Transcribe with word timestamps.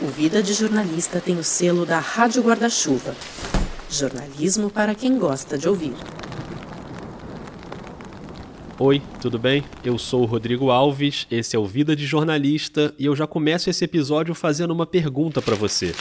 O 0.00 0.06
Vida 0.06 0.40
de 0.40 0.54
Jornalista 0.54 1.20
tem 1.20 1.36
o 1.38 1.42
selo 1.42 1.84
da 1.84 1.98
Rádio 1.98 2.40
Guarda-Chuva. 2.40 3.16
Jornalismo 3.90 4.70
para 4.70 4.94
quem 4.94 5.18
gosta 5.18 5.58
de 5.58 5.68
ouvir. 5.68 5.92
Oi, 8.78 9.02
tudo 9.20 9.40
bem? 9.40 9.64
Eu 9.82 9.98
sou 9.98 10.22
o 10.22 10.24
Rodrigo 10.24 10.70
Alves, 10.70 11.26
esse 11.28 11.56
é 11.56 11.58
o 11.58 11.66
Vida 11.66 11.96
de 11.96 12.06
Jornalista 12.06 12.94
e 12.96 13.06
eu 13.06 13.16
já 13.16 13.26
começo 13.26 13.68
esse 13.68 13.84
episódio 13.84 14.36
fazendo 14.36 14.70
uma 14.70 14.86
pergunta 14.86 15.42
para 15.42 15.56
você. 15.56 15.92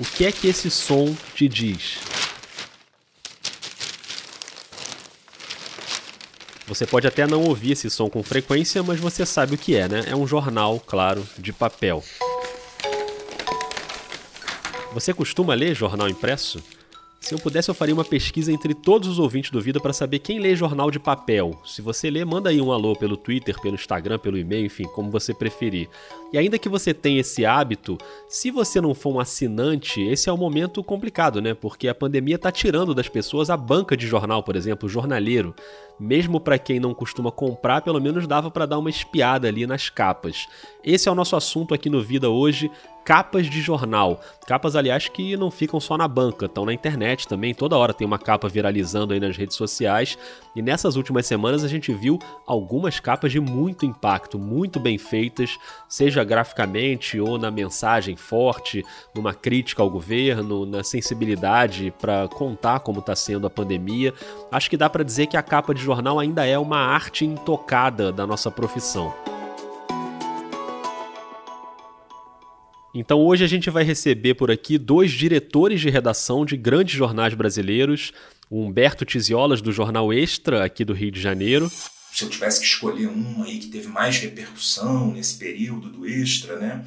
O 0.00 0.04
que 0.04 0.24
é 0.24 0.32
que 0.32 0.48
esse 0.48 0.70
som 0.70 1.14
te 1.34 1.46
diz? 1.46 1.98
Você 6.68 6.86
pode 6.86 7.06
até 7.06 7.26
não 7.26 7.44
ouvir 7.44 7.72
esse 7.72 7.88
som 7.88 8.10
com 8.10 8.22
frequência, 8.22 8.82
mas 8.82 9.00
você 9.00 9.24
sabe 9.24 9.54
o 9.54 9.58
que 9.58 9.74
é, 9.74 9.88
né? 9.88 10.04
É 10.06 10.14
um 10.14 10.26
jornal, 10.26 10.78
claro, 10.78 11.26
de 11.38 11.50
papel. 11.50 12.04
Você 14.92 15.14
costuma 15.14 15.54
ler 15.54 15.74
jornal 15.74 16.10
impresso? 16.10 16.62
Se 17.20 17.34
eu 17.34 17.38
pudesse, 17.38 17.68
eu 17.68 17.74
faria 17.74 17.94
uma 17.94 18.04
pesquisa 18.04 18.52
entre 18.52 18.74
todos 18.74 19.08
os 19.08 19.18
ouvintes 19.18 19.50
do 19.50 19.60
Vida 19.60 19.80
para 19.80 19.92
saber 19.92 20.18
quem 20.20 20.38
lê 20.38 20.54
jornal 20.54 20.90
de 20.90 20.98
papel. 20.98 21.60
Se 21.64 21.82
você 21.82 22.08
lê, 22.08 22.24
manda 22.24 22.48
aí 22.48 22.60
um 22.60 22.70
alô 22.70 22.94
pelo 22.94 23.16
Twitter, 23.16 23.60
pelo 23.60 23.74
Instagram, 23.74 24.18
pelo 24.18 24.38
e-mail, 24.38 24.66
enfim, 24.66 24.84
como 24.94 25.10
você 25.10 25.34
preferir. 25.34 25.88
E 26.32 26.38
ainda 26.38 26.58
que 26.58 26.68
você 26.68 26.94
tenha 26.94 27.20
esse 27.20 27.44
hábito, 27.44 27.98
se 28.28 28.50
você 28.50 28.80
não 28.80 28.94
for 28.94 29.14
um 29.14 29.20
assinante, 29.20 30.00
esse 30.02 30.28
é 30.28 30.32
um 30.32 30.36
momento 30.36 30.82
complicado, 30.82 31.40
né? 31.40 31.54
Porque 31.54 31.88
a 31.88 31.94
pandemia 31.94 32.36
está 32.36 32.52
tirando 32.52 32.94
das 32.94 33.08
pessoas 33.08 33.50
a 33.50 33.56
banca 33.56 33.96
de 33.96 34.06
jornal, 34.06 34.42
por 34.42 34.54
exemplo, 34.54 34.86
o 34.86 34.90
jornaleiro. 34.90 35.54
Mesmo 35.98 36.40
para 36.40 36.58
quem 36.58 36.78
não 36.78 36.94
costuma 36.94 37.30
comprar, 37.32 37.82
pelo 37.82 38.00
menos 38.00 38.26
dava 38.26 38.50
para 38.50 38.66
dar 38.66 38.78
uma 38.78 38.90
espiada 38.90 39.48
ali 39.48 39.66
nas 39.66 39.88
capas. 39.88 40.46
Esse 40.84 41.08
é 41.08 41.12
o 41.12 41.14
nosso 41.14 41.36
assunto 41.36 41.74
aqui 41.74 41.90
no 41.90 42.02
Vida 42.02 42.30
hoje 42.30 42.70
capas 43.08 43.46
de 43.46 43.62
jornal. 43.62 44.20
Capas, 44.46 44.76
aliás, 44.76 45.08
que 45.08 45.34
não 45.34 45.50
ficam 45.50 45.80
só 45.80 45.96
na 45.96 46.06
banca, 46.06 46.44
estão 46.44 46.66
na 46.66 46.74
internet 46.74 47.26
também. 47.26 47.54
Toda 47.54 47.74
hora 47.74 47.94
tem 47.94 48.06
uma 48.06 48.18
capa 48.18 48.50
viralizando 48.50 49.14
aí 49.14 49.18
nas 49.18 49.34
redes 49.34 49.56
sociais. 49.56 50.18
E 50.54 50.60
nessas 50.60 50.94
últimas 50.94 51.24
semanas 51.24 51.64
a 51.64 51.68
gente 51.68 51.90
viu 51.90 52.18
algumas 52.46 53.00
capas 53.00 53.32
de 53.32 53.40
muito 53.40 53.86
impacto, 53.86 54.38
muito 54.38 54.78
bem 54.78 54.98
feitas, 54.98 55.58
seja 55.88 56.22
graficamente 56.22 57.18
ou 57.18 57.38
na 57.38 57.50
mensagem 57.50 58.14
forte, 58.14 58.84
numa 59.14 59.32
crítica 59.32 59.82
ao 59.82 59.88
governo, 59.88 60.66
na 60.66 60.84
sensibilidade 60.84 61.90
para 61.98 62.28
contar 62.28 62.80
como 62.80 63.00
está 63.00 63.16
sendo 63.16 63.46
a 63.46 63.50
pandemia. 63.50 64.12
Acho 64.52 64.68
que 64.68 64.76
dá 64.76 64.90
para 64.90 65.02
dizer 65.02 65.28
que 65.28 65.36
a 65.38 65.42
capa 65.42 65.72
de 65.72 65.82
jornal 65.88 66.18
ainda 66.18 66.44
é 66.44 66.58
uma 66.58 66.76
arte 66.76 67.24
intocada 67.24 68.12
da 68.12 68.26
nossa 68.26 68.50
profissão. 68.50 69.14
Então 72.94 73.20
hoje 73.20 73.42
a 73.42 73.46
gente 73.46 73.70
vai 73.70 73.84
receber 73.84 74.34
por 74.34 74.50
aqui 74.50 74.76
dois 74.76 75.10
diretores 75.10 75.80
de 75.80 75.88
redação 75.88 76.44
de 76.44 76.58
grandes 76.58 76.94
jornais 76.94 77.32
brasileiros, 77.32 78.12
o 78.50 78.62
Humberto 78.62 79.06
Tiziolas 79.06 79.62
do 79.62 79.72
Jornal 79.72 80.12
Extra 80.12 80.62
aqui 80.62 80.84
do 80.84 80.92
Rio 80.92 81.10
de 81.10 81.22
Janeiro. 81.22 81.70
Se 82.12 82.24
eu 82.24 82.28
tivesse 82.28 82.60
que 82.60 82.66
escolher 82.66 83.06
um 83.06 83.42
aí 83.42 83.58
que 83.58 83.68
teve 83.68 83.88
mais 83.88 84.18
repercussão 84.18 85.12
nesse 85.12 85.38
período 85.38 85.88
do 85.88 86.06
Extra, 86.06 86.58
né? 86.58 86.84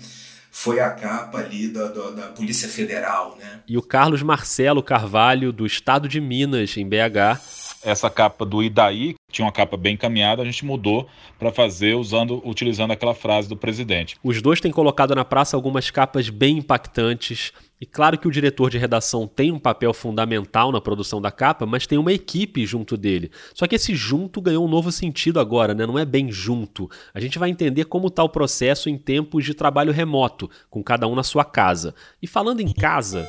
Foi 0.52 0.80
a 0.80 0.92
capa 0.92 1.40
ali 1.40 1.70
da, 1.70 1.88
da, 1.88 2.12
da 2.12 2.28
Polícia 2.28 2.68
Federal, 2.68 3.36
né? 3.40 3.62
E 3.68 3.78
o 3.78 3.82
Carlos 3.82 4.22
Marcelo 4.22 4.84
Carvalho, 4.84 5.52
do 5.52 5.66
Estado 5.66 6.08
de 6.08 6.22
Minas, 6.22 6.76
em 6.78 6.88
BH 6.88 7.40
essa 7.84 8.10
capa 8.10 8.46
do 8.46 8.62
Idaí, 8.62 9.14
que 9.14 9.34
tinha 9.34 9.46
uma 9.46 9.52
capa 9.52 9.78
bem 9.78 9.94
encaminhada, 9.94 10.42
a 10.42 10.46
gente 10.46 10.66
mudou 10.66 11.08
para 11.40 11.52
fazer 11.52 11.96
usando, 11.96 12.42
utilizando 12.46 12.92
aquela 12.92 13.14
frase 13.14 13.48
do 13.50 13.58
presidente. 13.58 14.18
Os 14.24 14.42
dois 14.42 14.62
têm 14.62 14.72
colocado 14.72 15.16
na 15.16 15.26
praça 15.26 15.56
algumas 15.56 15.90
capas 15.90 16.30
bem 16.30 16.58
impactantes. 16.58 17.52
E 17.80 17.86
claro 17.86 18.16
que 18.16 18.28
o 18.28 18.32
diretor 18.32 18.70
de 18.70 18.78
redação 18.78 19.28
tem 19.28 19.52
um 19.52 19.58
papel 19.58 19.92
fundamental 19.92 20.72
na 20.72 20.80
produção 20.80 21.20
da 21.20 21.32
capa, 21.32 21.66
mas 21.66 21.88
tem 21.88 21.98
uma 21.98 22.14
equipe 22.14 22.64
junto 22.64 22.96
dele. 22.96 23.32
Só 23.56 23.66
que 23.66 23.74
esse 23.74 23.96
junto 23.96 24.40
ganhou 24.40 24.64
um 24.64 24.70
novo 24.70 24.92
sentido 24.92 25.40
agora, 25.40 25.74
né? 25.74 25.88
Não 25.88 25.98
é 25.98 26.06
bem 26.06 26.32
junto. 26.32 26.88
A 27.12 27.20
gente 27.20 27.40
vai 27.40 27.50
entender 27.50 27.86
como 27.86 28.08
está 28.08 28.24
o 28.24 28.30
processo 28.30 28.88
em 28.88 29.00
tempos 29.00 29.44
de 29.44 29.56
trabalho 29.56 29.92
remoto, 29.92 30.48
com 30.70 30.84
cada 30.84 31.08
um 31.08 31.16
na 31.16 31.24
sua 31.24 31.44
casa. 31.44 31.96
E 32.22 32.28
falando 32.28 32.60
em 32.60 32.72
casa, 32.72 33.28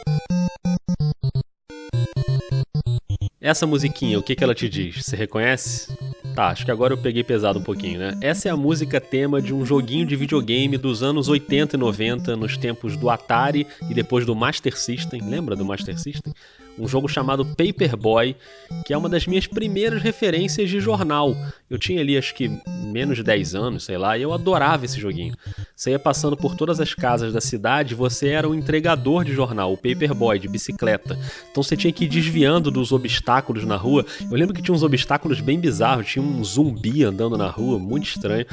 essa 3.42 3.66
musiquinha, 3.66 4.18
o 4.18 4.22
que, 4.22 4.36
que 4.36 4.44
ela 4.44 4.54
te 4.54 4.68
diz? 4.68 5.04
Você 5.04 5.16
reconhece? 5.16 5.92
Tá, 6.34 6.48
acho 6.48 6.64
que 6.64 6.70
agora 6.70 6.94
eu 6.94 6.98
peguei 6.98 7.24
pesado 7.24 7.58
um 7.58 7.62
pouquinho, 7.62 7.98
né? 7.98 8.16
Essa 8.20 8.48
é 8.48 8.52
a 8.52 8.56
música 8.56 9.00
tema 9.00 9.42
de 9.42 9.52
um 9.52 9.66
joguinho 9.66 10.06
de 10.06 10.14
videogame 10.14 10.78
dos 10.78 11.02
anos 11.02 11.28
80 11.28 11.76
e 11.76 11.78
90, 11.78 12.36
nos 12.36 12.56
tempos 12.56 12.96
do 12.96 13.10
Atari 13.10 13.66
e 13.90 13.92
depois 13.92 14.24
do 14.24 14.34
Master 14.34 14.78
System. 14.78 15.20
Lembra 15.20 15.56
do 15.56 15.64
Master 15.64 15.98
System? 15.98 16.32
Um 16.78 16.88
jogo 16.88 17.08
chamado 17.08 17.44
Paperboy, 17.44 18.36
que 18.84 18.92
é 18.92 18.96
uma 18.96 19.08
das 19.08 19.26
minhas 19.26 19.46
primeiras 19.46 20.02
referências 20.02 20.70
de 20.70 20.80
jornal. 20.80 21.34
Eu 21.68 21.78
tinha 21.78 22.00
ali 22.00 22.16
acho 22.16 22.34
que 22.34 22.50
menos 22.84 23.16
de 23.16 23.22
10 23.22 23.54
anos, 23.54 23.84
sei 23.84 23.98
lá, 23.98 24.16
e 24.16 24.22
eu 24.22 24.32
adorava 24.32 24.84
esse 24.84 25.00
joguinho. 25.00 25.34
Você 25.74 25.90
ia 25.90 25.98
passando 25.98 26.36
por 26.36 26.54
todas 26.54 26.80
as 26.80 26.94
casas 26.94 27.32
da 27.32 27.40
cidade, 27.40 27.94
você 27.94 28.28
era 28.28 28.48
o 28.48 28.54
entregador 28.54 29.24
de 29.24 29.32
jornal, 29.32 29.72
o 29.72 29.76
Paperboy, 29.76 30.38
de 30.38 30.48
bicicleta. 30.48 31.18
Então 31.50 31.62
você 31.62 31.76
tinha 31.76 31.92
que 31.92 32.04
ir 32.04 32.08
desviando 32.08 32.70
dos 32.70 32.92
obstáculos 32.92 33.64
na 33.64 33.76
rua. 33.76 34.04
Eu 34.20 34.36
lembro 34.36 34.54
que 34.54 34.62
tinha 34.62 34.74
uns 34.74 34.82
obstáculos 34.82 35.40
bem 35.40 35.58
bizarros, 35.58 36.06
tinha 36.06 36.24
um 36.24 36.42
zumbi 36.44 37.04
andando 37.04 37.36
na 37.36 37.48
rua, 37.48 37.78
muito 37.78 38.06
estranho. 38.06 38.46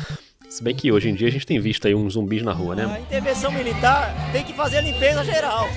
Se 0.50 0.64
bem 0.64 0.76
que 0.76 0.92
hoje 0.92 1.10
em 1.10 1.14
dia 1.14 1.28
a 1.28 1.32
gente 1.32 1.46
tem 1.46 1.60
visto 1.60 1.88
aí 1.88 1.94
uns 1.94 2.14
zumbis 2.14 2.42
na 2.42 2.52
rua, 2.52 2.76
né? 2.76 2.86
A 2.86 3.00
intervenção 3.00 3.52
militar 3.52 4.32
tem 4.32 4.44
que 4.44 4.52
fazer 4.54 4.78
a 4.78 4.82
limpeza 4.82 5.24
geral. 5.24 5.70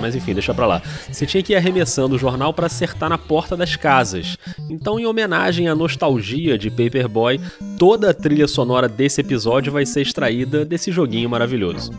Mas 0.00 0.14
enfim, 0.14 0.34
deixa 0.34 0.54
pra 0.54 0.66
lá. 0.66 0.82
Você 1.10 1.26
tinha 1.26 1.42
que 1.42 1.52
ir 1.52 1.56
arremessando 1.56 2.16
o 2.16 2.18
jornal 2.18 2.52
para 2.52 2.66
acertar 2.66 3.08
na 3.08 3.18
porta 3.18 3.56
das 3.56 3.76
casas. 3.76 4.36
Então, 4.68 4.98
em 4.98 5.06
homenagem 5.06 5.68
à 5.68 5.74
nostalgia 5.74 6.58
de 6.58 6.70
Paperboy, 6.70 7.40
toda 7.78 8.10
a 8.10 8.14
trilha 8.14 8.48
sonora 8.48 8.88
desse 8.88 9.20
episódio 9.20 9.72
vai 9.72 9.86
ser 9.86 10.02
extraída 10.02 10.64
desse 10.64 10.90
joguinho 10.90 11.30
maravilhoso 11.30 11.92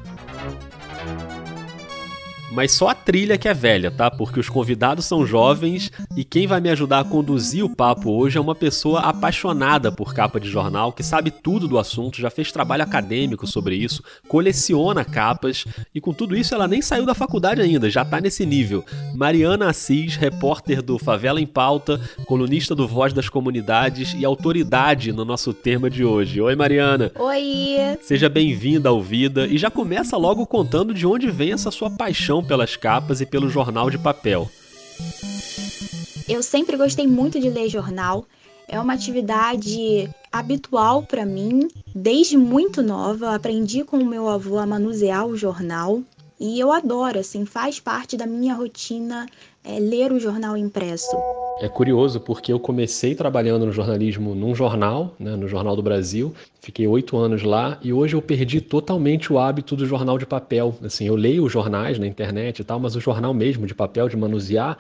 mas 2.56 2.72
só 2.72 2.88
a 2.88 2.96
trilha 2.96 3.38
que 3.38 3.50
é 3.50 3.54
velha, 3.54 3.92
tá? 3.92 4.10
Porque 4.10 4.40
os 4.40 4.48
convidados 4.48 5.06
são 5.06 5.28
jovens 5.28 5.92
e 6.16 6.24
quem 6.24 6.48
vai 6.48 6.62
me 6.62 6.70
ajudar 6.70 7.02
a 7.02 7.04
conduzir 7.04 7.66
o 7.66 7.70
papo 7.70 8.10
hoje 8.12 8.38
é 8.38 8.42
uma 8.42 8.56
pessoa 8.56 9.02
apaixonada 9.02 9.92
por 9.92 10.14
capa 10.14 10.40
de 10.40 10.50
jornal, 10.50 10.94
que 10.94 11.04
sabe 11.04 11.32
tudo 11.32 11.68
do 11.68 11.78
assunto, 11.78 12.22
já 12.22 12.30
fez 12.30 12.54
trabalho 12.54 12.84
acadêmico 12.84 13.46
sobre 13.46 13.76
isso, 13.76 14.02
coleciona 14.30 15.04
capas 15.04 15.66
e 15.94 16.00
com 16.00 16.14
tudo 16.14 16.36
isso 16.36 16.56
ela 16.56 16.68
nem 16.68 16.82
saiu 16.82 17.06
da 17.06 17.14
faculdade 17.14 17.60
ainda, 17.62 17.90
já 17.90 18.06
tá 18.06 18.22
nesse 18.22 18.46
nível. 18.46 18.86
Mariana 19.14 19.70
Assis, 19.70 20.16
repórter 20.16 20.82
do 20.82 20.98
Favela 20.98 21.42
em 21.42 21.46
Pauta, 21.46 22.00
colunista 22.26 22.74
do 22.74 22.88
Voz 22.88 23.12
das 23.12 23.28
Comunidades 23.28 24.16
e 24.18 24.24
autoridade 24.24 25.12
no 25.12 25.26
nosso 25.26 25.54
tema 25.54 25.90
de 25.90 26.06
hoje. 26.06 26.40
Oi, 26.40 26.56
Mariana. 26.56 27.12
Oi. 27.20 27.98
Seja 28.02 28.30
bem-vinda 28.30 28.88
ao 28.88 29.02
Vida 29.02 29.46
e 29.46 29.58
já 29.58 29.70
começa 29.70 30.16
logo 30.16 30.46
contando 30.46 30.94
de 30.94 31.06
onde 31.06 31.30
vem 31.30 31.52
essa 31.52 31.70
sua 31.70 31.90
paixão 31.90 32.45
pelas 32.46 32.76
capas 32.76 33.22
e 33.22 33.26
pelo 33.26 33.50
jornal 33.50 33.90
de 33.90 33.98
papel. 33.98 34.50
Eu 36.28 36.42
sempre 36.42 36.78
gostei 36.78 37.06
muito 37.06 37.40
de 37.40 37.50
ler 37.50 37.70
jornal. 37.70 38.26
É 38.68 38.80
uma 38.80 38.94
atividade 38.94 40.10
habitual 40.32 41.04
para 41.04 41.26
mim. 41.26 41.68
Desde 41.94 42.38
muito 42.38 42.82
nova, 42.82 43.36
aprendi 43.36 43.84
com 43.84 43.98
o 43.98 44.06
meu 44.06 44.28
avô 44.28 44.58
a 44.58 44.66
manusear 44.66 45.26
o 45.26 45.38
jornal. 45.38 46.02
E 46.40 46.60
eu 46.60 46.72
adoro, 46.72 47.20
assim, 47.20 47.46
faz 47.46 47.80
parte 47.80 48.18
da 48.18 48.26
minha 48.26 48.54
rotina 48.54 49.28
é, 49.66 49.80
ler 49.80 50.12
o 50.12 50.20
jornal 50.20 50.56
impresso. 50.56 51.16
É 51.62 51.70
curioso 51.70 52.20
porque 52.20 52.52
eu 52.52 52.60
comecei 52.60 53.16
trabalhando 53.16 53.66
no 53.66 53.72
jornalismo 53.72 54.36
num 54.36 54.54
jornal, 54.54 55.16
né, 55.18 55.36
no 55.36 55.48
Jornal 55.48 55.76
do 55.76 55.82
Brasil. 55.82 56.34
Fiquei 56.60 56.86
oito 56.86 57.16
anos 57.18 57.44
lá 57.44 57.80
e 57.82 57.94
hoje 57.94 58.16
eu 58.16 58.22
perdi 58.22 58.60
totalmente 58.60 59.32
o 59.32 59.40
hábito 59.40 59.76
do 59.76 59.86
jornal 59.86 60.18
de 60.18 60.26
papel. 60.26 60.76
Assim, 60.84 61.08
eu 61.08 61.16
leio 61.16 61.46
os 61.46 61.52
jornais 61.52 61.98
na 61.98 62.06
internet 62.06 62.60
e 62.60 62.64
tal, 62.64 62.80
mas 62.80 62.96
o 62.96 63.00
jornal 63.00 63.34
mesmo 63.34 63.66
de 63.66 63.74
papel, 63.74 64.10
de 64.10 64.18
manusear, 64.18 64.78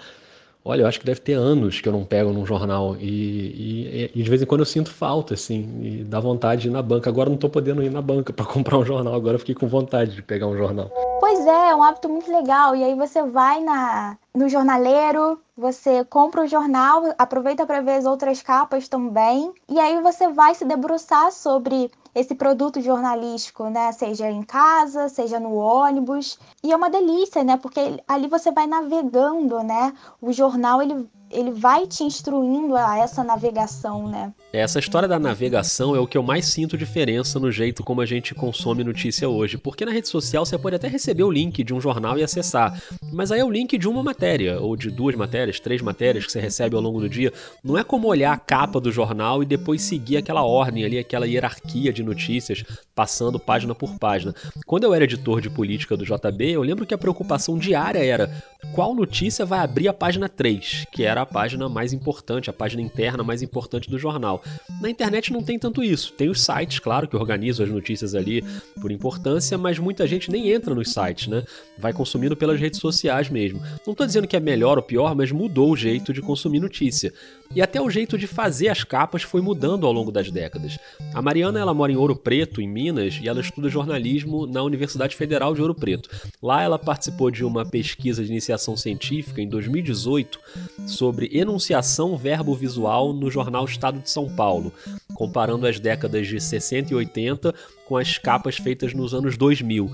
Olha, 0.68 0.81
eu 0.81 0.88
acho 0.88 1.00
que 1.00 1.06
deve 1.06 1.19
ter 1.19 1.33
anos 1.33 1.80
que 1.80 1.88
eu 1.88 1.94
não 1.94 2.04
pego 2.04 2.33
num 2.33 2.44
jornal 2.44 2.98
e, 3.00 3.06
e, 3.06 4.12
e 4.15 4.24
de 4.24 4.27
vez 4.27 4.42
em 4.42 4.48
quando 4.48 4.62
eu 4.62 4.65
sinto 4.65 4.89
falta, 4.89 5.36
assim, 5.36 5.69
e 5.83 6.04
dá 6.04 6.19
vontade 6.19 6.63
de 6.63 6.69
ir 6.69 6.71
na 6.71 6.81
banca. 6.81 7.07
Agora 7.07 7.30
não 7.30 7.36
estou 7.36 7.51
podendo 7.51 7.83
ir 7.83 7.92
na 7.92 8.01
banca 8.01 8.33
para 8.33 8.45
comprar 8.50 8.80
um 8.80 8.83
jornal, 8.83 9.13
agora 9.13 9.38
fiquei 9.38 9.54
com 9.54 9.68
vontade 9.68 10.15
de 10.15 10.24
pegar 10.24 10.48
um 10.48 10.57
jornal. 10.57 10.89
Pois 11.19 11.45
é, 11.47 11.69
é 11.69 11.75
um 11.75 11.83
hábito 11.83 12.09
muito 12.09 12.31
legal. 12.31 12.75
E 12.75 12.83
aí 12.83 12.94
você 12.95 13.23
vai 13.23 13.62
na, 13.62 14.17
no 14.33 14.50
jornaleiro, 14.50 15.39
você 15.57 16.03
compra 16.03 16.44
o 16.44 16.47
jornal, 16.47 17.03
aproveita 17.17 17.65
para 17.65 17.81
ver 17.81 17.97
as 17.97 18.06
outras 18.06 18.41
capas 18.41 18.88
também, 18.88 19.53
e 19.69 19.79
aí 19.79 20.01
você 20.01 20.27
vai 20.27 20.53
se 20.53 20.65
debruçar 20.65 21.31
sobre 21.31 21.89
esse 22.13 22.35
produto 22.35 22.81
jornalístico, 22.81 23.65
né? 23.69 23.91
Seja 23.91 24.29
em 24.29 24.44
casa, 24.44 25.09
seja 25.09 25.39
no 25.39 25.56
ônibus. 25.56 26.39
E 26.63 26.71
é 26.71 26.75
uma 26.75 26.89
delícia, 26.89 27.44
né? 27.44 27.57
Porque 27.57 28.01
ali 28.07 28.27
você 28.27 28.51
vai 28.51 28.67
navegando, 28.67 29.62
né? 29.63 29.94
O 30.21 30.31
jornal 30.31 30.81
ele 30.81 31.09
ele 31.31 31.51
vai 31.51 31.88
te 31.88 32.04
instruindo 32.04 32.75
a 32.75 32.98
essa 32.98 33.24
navegação, 33.24 34.07
né? 34.07 34.33
Essa 34.54 34.80
história 34.80 35.07
da 35.07 35.19
navegação 35.19 35.95
é 35.95 36.00
o 36.00 36.07
que 36.07 36.18
eu 36.18 36.24
mais 36.24 36.45
sinto 36.45 36.77
diferença 36.77 37.39
no 37.39 37.51
jeito 37.51 37.83
como 37.83 38.01
a 38.01 38.06
gente 38.06 38.33
consome 38.33 38.83
notícia 38.83 39.27
hoje. 39.27 39.57
Porque 39.57 39.86
na 39.86 39.92
rede 39.92 40.07
social 40.07 40.45
você 40.45 40.57
pode 40.57 40.75
até 40.75 40.88
receber 40.88 41.24
o 41.24 41.31
link 41.31 41.63
de 41.63 41.74
um 41.74 41.81
jornal 41.81 42.18
e 42.18 42.24
acessar. 42.24 42.81
Mas 43.12 43.31
aí 43.31 43.42
é 43.42 43.45
o 43.45 43.51
link 43.51 43.77
de 43.77 43.88
uma 43.88 44.01
matéria, 44.01 44.60
ou 44.60 44.75
de 44.77 44.89
duas 44.89 45.16
matérias, 45.16 45.60
três 45.60 45.81
matérias 45.81 46.25
que 46.25 46.31
você 46.31 46.39
recebe 46.39 46.75
ao 46.75 46.81
longo 46.81 47.01
do 47.01 47.10
dia. 47.10 47.33
Não 47.63 47.77
é 47.77 47.83
como 47.83 48.07
olhar 48.07 48.31
a 48.31 48.38
capa 48.38 48.80
do 48.80 48.92
jornal 48.92 49.44
e 49.44 49.45
depois 49.45 49.81
seguir 49.81 50.18
aquela 50.18 50.44
ordem 50.44 50.86
ali, 50.86 50.98
aquela 50.98 51.27
hierarquia 51.27 51.92
de 51.92 52.04
notícias, 52.04 52.63
passando 52.94 53.39
página 53.39 53.75
por 53.75 53.98
página. 53.98 54.33
Quando 54.66 54.86
eu 54.86 54.94
era 54.94 55.04
editor 55.04 55.42
de 55.42 55.50
política 55.50 55.98
do 55.98 56.06
JB, 56.06 56.51
eu 56.51 56.62
lembro 56.62 56.86
que 56.86 56.94
a 56.94 56.98
preocupação 56.98 57.57
diária 57.57 58.04
era 58.04 58.31
qual 58.74 58.95
notícia 58.95 59.45
vai 59.45 59.60
abrir 59.60 59.88
a 59.88 59.94
página 59.94 60.30
3, 60.30 60.86
que 60.92 61.04
era 61.04 61.14
a 61.21 61.25
página 61.25 61.67
mais 61.69 61.94
importante, 61.94 62.50
a 62.50 62.53
página 62.53 62.81
interna 62.81 63.23
mais 63.23 63.41
importante 63.41 63.89
do 63.89 63.97
jornal. 63.97 64.44
Na 64.81 64.89
internet 64.89 65.31
não 65.31 65.44
tem 65.44 65.57
tanto 65.57 65.83
isso. 65.83 66.13
Tem 66.13 66.29
os 66.29 66.41
sites, 66.41 66.79
claro, 66.79 67.07
que 67.07 67.15
organizam 67.15 67.65
as 67.65 67.71
notícias 67.71 68.15
ali 68.15 68.44
por 68.81 68.91
importância, 68.91 69.57
mas 69.57 69.79
muita 69.79 70.07
gente 70.07 70.31
nem 70.31 70.51
entra 70.51 70.73
nos 70.73 70.91
sites, 70.91 71.27
né? 71.27 71.44
Vai 71.77 71.94
consumindo 71.94 72.35
pelas 72.35 72.59
redes 72.59 72.79
sociais 72.79 73.29
mesmo. 73.29 73.59
Não 73.85 73.91
estou 73.94 74.06
dizendo 74.06 74.27
que 74.27 74.35
é 74.35 74.39
melhor 74.39 74.77
ou 74.77 74.83
pior, 74.83 75.15
mas 75.15 75.31
mudou 75.31 75.71
o 75.71 75.77
jeito 75.77 76.13
de 76.13 76.21
consumir 76.21 76.59
notícia. 76.59 77.13
E 77.53 77.62
até 77.62 77.81
o 77.81 77.89
jeito 77.89 78.18
de 78.18 78.27
fazer 78.27 78.69
as 78.69 78.83
capas 78.83 79.24
foi 79.24 79.42
mudando 79.42 79.86
ao 79.86 79.94
longo 79.94 80.12
das 80.12 80.30
décadas. 80.31 80.77
A 81.13 81.21
Mariana 81.21 81.59
ela 81.59 81.74
mora 81.74 81.92
em 81.92 81.95
Ouro 81.95 82.15
Preto, 82.15 82.62
em 82.62 82.68
Minas, 82.68 83.19
e 83.21 83.27
ela 83.27 83.39
estuda 83.39 83.69
jornalismo 83.69 84.45
na 84.45 84.62
Universidade 84.63 85.15
Federal 85.15 85.53
de 85.53 85.62
Ouro 85.62 85.75
Preto. 85.75 86.09
Lá 86.42 86.62
ela 86.62 86.77
participou 86.77 87.31
de 87.31 87.44
uma 87.44 87.65
pesquisa 87.65 88.24
de 88.24 88.30
iniciação 88.30 88.75
científica 88.75 89.42
em 89.42 89.47
2018 89.47 90.39
sobre 90.86 91.30
enunciação 91.33 92.18
verbo-visual 92.18 93.13
no 93.13 93.30
jornal 93.31 93.65
Estado 93.65 94.00
de 94.00 94.09
São 94.09 94.30
Paulo, 94.30 94.74
comparando 95.15 95.65
as 95.65 95.79
décadas 95.79 96.27
de 96.27 96.39
60 96.39 96.94
e 96.94 96.95
80 96.95 97.56
com 97.85 97.97
as 97.97 98.17
capas 98.17 98.57
feitas 98.57 98.94
nos 98.94 99.13
anos 99.13 99.38
2000. 99.38 99.91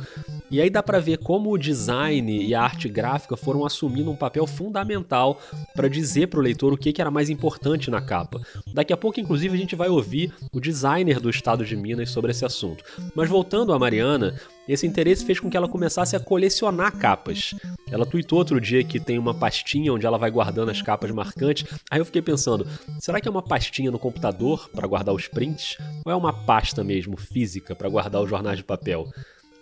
E 0.50 0.60
aí 0.62 0.70
dá 0.70 0.82
para 0.82 1.00
ver 1.00 1.18
como 1.20 1.52
o 1.52 1.58
design 1.58 2.44
e 2.44 2.56
a 2.56 2.62
arte 2.62 2.90
gráfica 2.90 3.38
foram 3.38 3.66
assumindo 3.66 4.10
um 4.10 4.16
papel 4.16 4.48
fundamental 4.48 5.40
para 5.76 5.88
dizer 5.88 6.28
para 6.28 6.40
o 6.40 6.44
leitor 6.44 6.74
o 6.74 6.78
que, 6.78 7.02
era 7.02 7.12
mais 7.12 7.30
importante 7.30 7.90
na 7.90 8.02
capa. 8.02 8.42
Daqui 8.74 8.94
a 8.94 8.98
pouco, 8.98 9.20
inclusive, 9.20 9.56
a 9.56 9.58
gente 9.58 9.76
vai 9.76 9.90
ouvir 9.90 10.34
o 10.52 10.60
designer 10.60 11.20
do 11.20 11.30
estado 11.30 11.66
de 11.66 11.76
Minas 11.76 12.12
sobre 12.12 12.32
esse 12.32 12.46
assunto. 12.46 12.84
Mas 13.16 13.30
voltando 13.30 13.74
a 13.74 13.80
Mariana, 13.80 14.36
esse 14.68 14.86
interesse 14.86 15.26
fez 15.26 15.40
com 15.40 15.50
que 15.50 15.58
ela 15.58 15.68
começasse 15.68 16.16
a 16.16 16.20
colecionar 16.20 16.96
capas. 16.98 17.54
Ela 17.92 18.06
tweetou 18.06 18.40
outro 18.40 18.62
dia 18.62 18.84
que 18.84 19.00
tem 19.00 19.18
uma 19.18 19.34
pastinha 19.34 19.94
onde 19.94 20.06
ela 20.06 20.18
vai 20.18 20.32
guardando 20.32 20.70
as 20.70 20.82
capas 20.82 21.12
marcantes. 21.12 21.66
Aí 21.90 22.00
eu 22.00 22.06
fiquei 22.06 22.22
pensando, 22.22 22.68
será 23.00 23.20
que 23.20 23.28
é 23.28 23.32
uma 23.32 23.42
pastinha 23.42 23.92
no 23.92 24.00
computador 24.00 24.70
para 24.70 24.88
guardar 24.88 25.14
os 25.14 25.28
prints? 25.28 25.78
Ou 26.06 26.12
é 26.12 26.16
uma 26.16 26.32
pasta 26.32 26.84
mesmo, 26.84 27.18
física, 27.18 27.76
para 27.76 27.90
guardar 27.90 28.22
os 28.22 28.30
jornais 28.30 28.58
de 28.58 28.64
papel? 28.64 29.08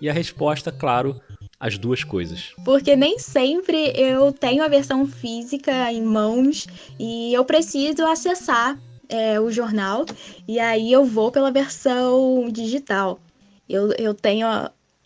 E 0.01 0.10
a 0.10 0.13
resposta, 0.13 0.72
claro, 0.72 1.19
as 1.60 1.78
duas 1.78 2.04
coisas. 2.04 2.54
Porque 2.63 2.95
nem 2.95 3.19
sempre 3.19 3.92
eu 3.95 4.31
tenho 4.31 4.63
a 4.63 4.68
versão 4.68 5.06
física 5.06 5.92
em 5.92 6.02
mãos 6.02 6.68
e 6.98 7.34
eu 7.34 7.44
preciso 7.44 8.06
acessar 8.06 8.80
é, 9.10 9.40
o 9.40 9.52
jornal 9.52 10.06
e 10.48 10.60
aí 10.60 10.92
eu 10.92 11.04
vou 11.04 11.31
pela 11.31 11.52
versão 11.52 12.50
digital. 12.50 13.19
Eu, 13.68 13.92
eu 13.94 14.13
tenho 14.13 14.48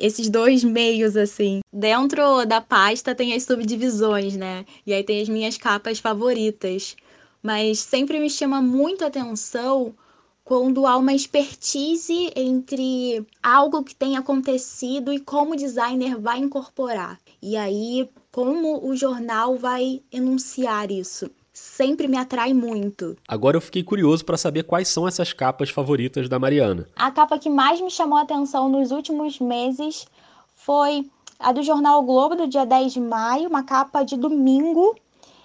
esses 0.03 0.29
dois 0.29 0.65
meios, 0.65 1.15
assim. 1.15 1.61
Dentro 1.71 2.43
da 2.45 2.59
pasta 2.59 3.15
tem 3.15 3.33
as 3.33 3.43
subdivisões, 3.43 4.35
né? 4.35 4.65
E 4.85 4.93
aí 4.93 5.01
tem 5.01 5.21
as 5.21 5.29
minhas 5.29 5.57
capas 5.57 5.97
favoritas. 5.97 6.97
Mas 7.41 7.79
sempre 7.79 8.19
me 8.19 8.29
chama 8.29 8.61
muito 8.61 9.05
atenção 9.05 9.95
quando 10.43 10.85
há 10.85 10.97
uma 10.97 11.13
expertise 11.13 12.29
entre 12.35 13.25
algo 13.41 13.81
que 13.81 13.95
tem 13.95 14.17
acontecido 14.17 15.13
e 15.13 15.21
como 15.21 15.53
o 15.53 15.57
designer 15.57 16.19
vai 16.19 16.39
incorporar. 16.39 17.17
E 17.41 17.55
aí, 17.55 18.09
como 18.29 18.85
o 18.85 18.97
jornal 18.97 19.55
vai 19.55 20.01
enunciar 20.11 20.91
isso. 20.91 21.31
Sempre 21.53 22.07
me 22.07 22.17
atrai 22.17 22.51
muito. 22.51 23.15
Agora 23.27 23.55
eu 23.55 23.61
fiquei 23.61 23.83
curioso 23.83 24.25
para 24.25 24.37
saber 24.37 24.63
quais 24.63 24.87
são 24.87 25.07
essas 25.07 25.31
capas 25.31 25.69
favoritas 25.69 26.27
da 26.27 26.39
Mariana. 26.39 26.87
A 26.95 27.11
capa 27.11 27.37
que 27.37 27.49
mais 27.49 27.79
me 27.79 27.91
chamou 27.91 28.17
a 28.17 28.23
atenção 28.23 28.67
nos 28.67 28.89
últimos 28.89 29.39
meses 29.39 30.07
foi 30.55 31.07
a 31.37 31.51
do 31.51 31.61
jornal 31.61 31.99
o 31.99 32.03
Globo, 32.03 32.35
do 32.35 32.47
dia 32.47 32.65
10 32.65 32.93
de 32.93 32.99
maio, 32.99 33.49
uma 33.49 33.63
capa 33.63 34.03
de 34.03 34.17
domingo. 34.17 34.95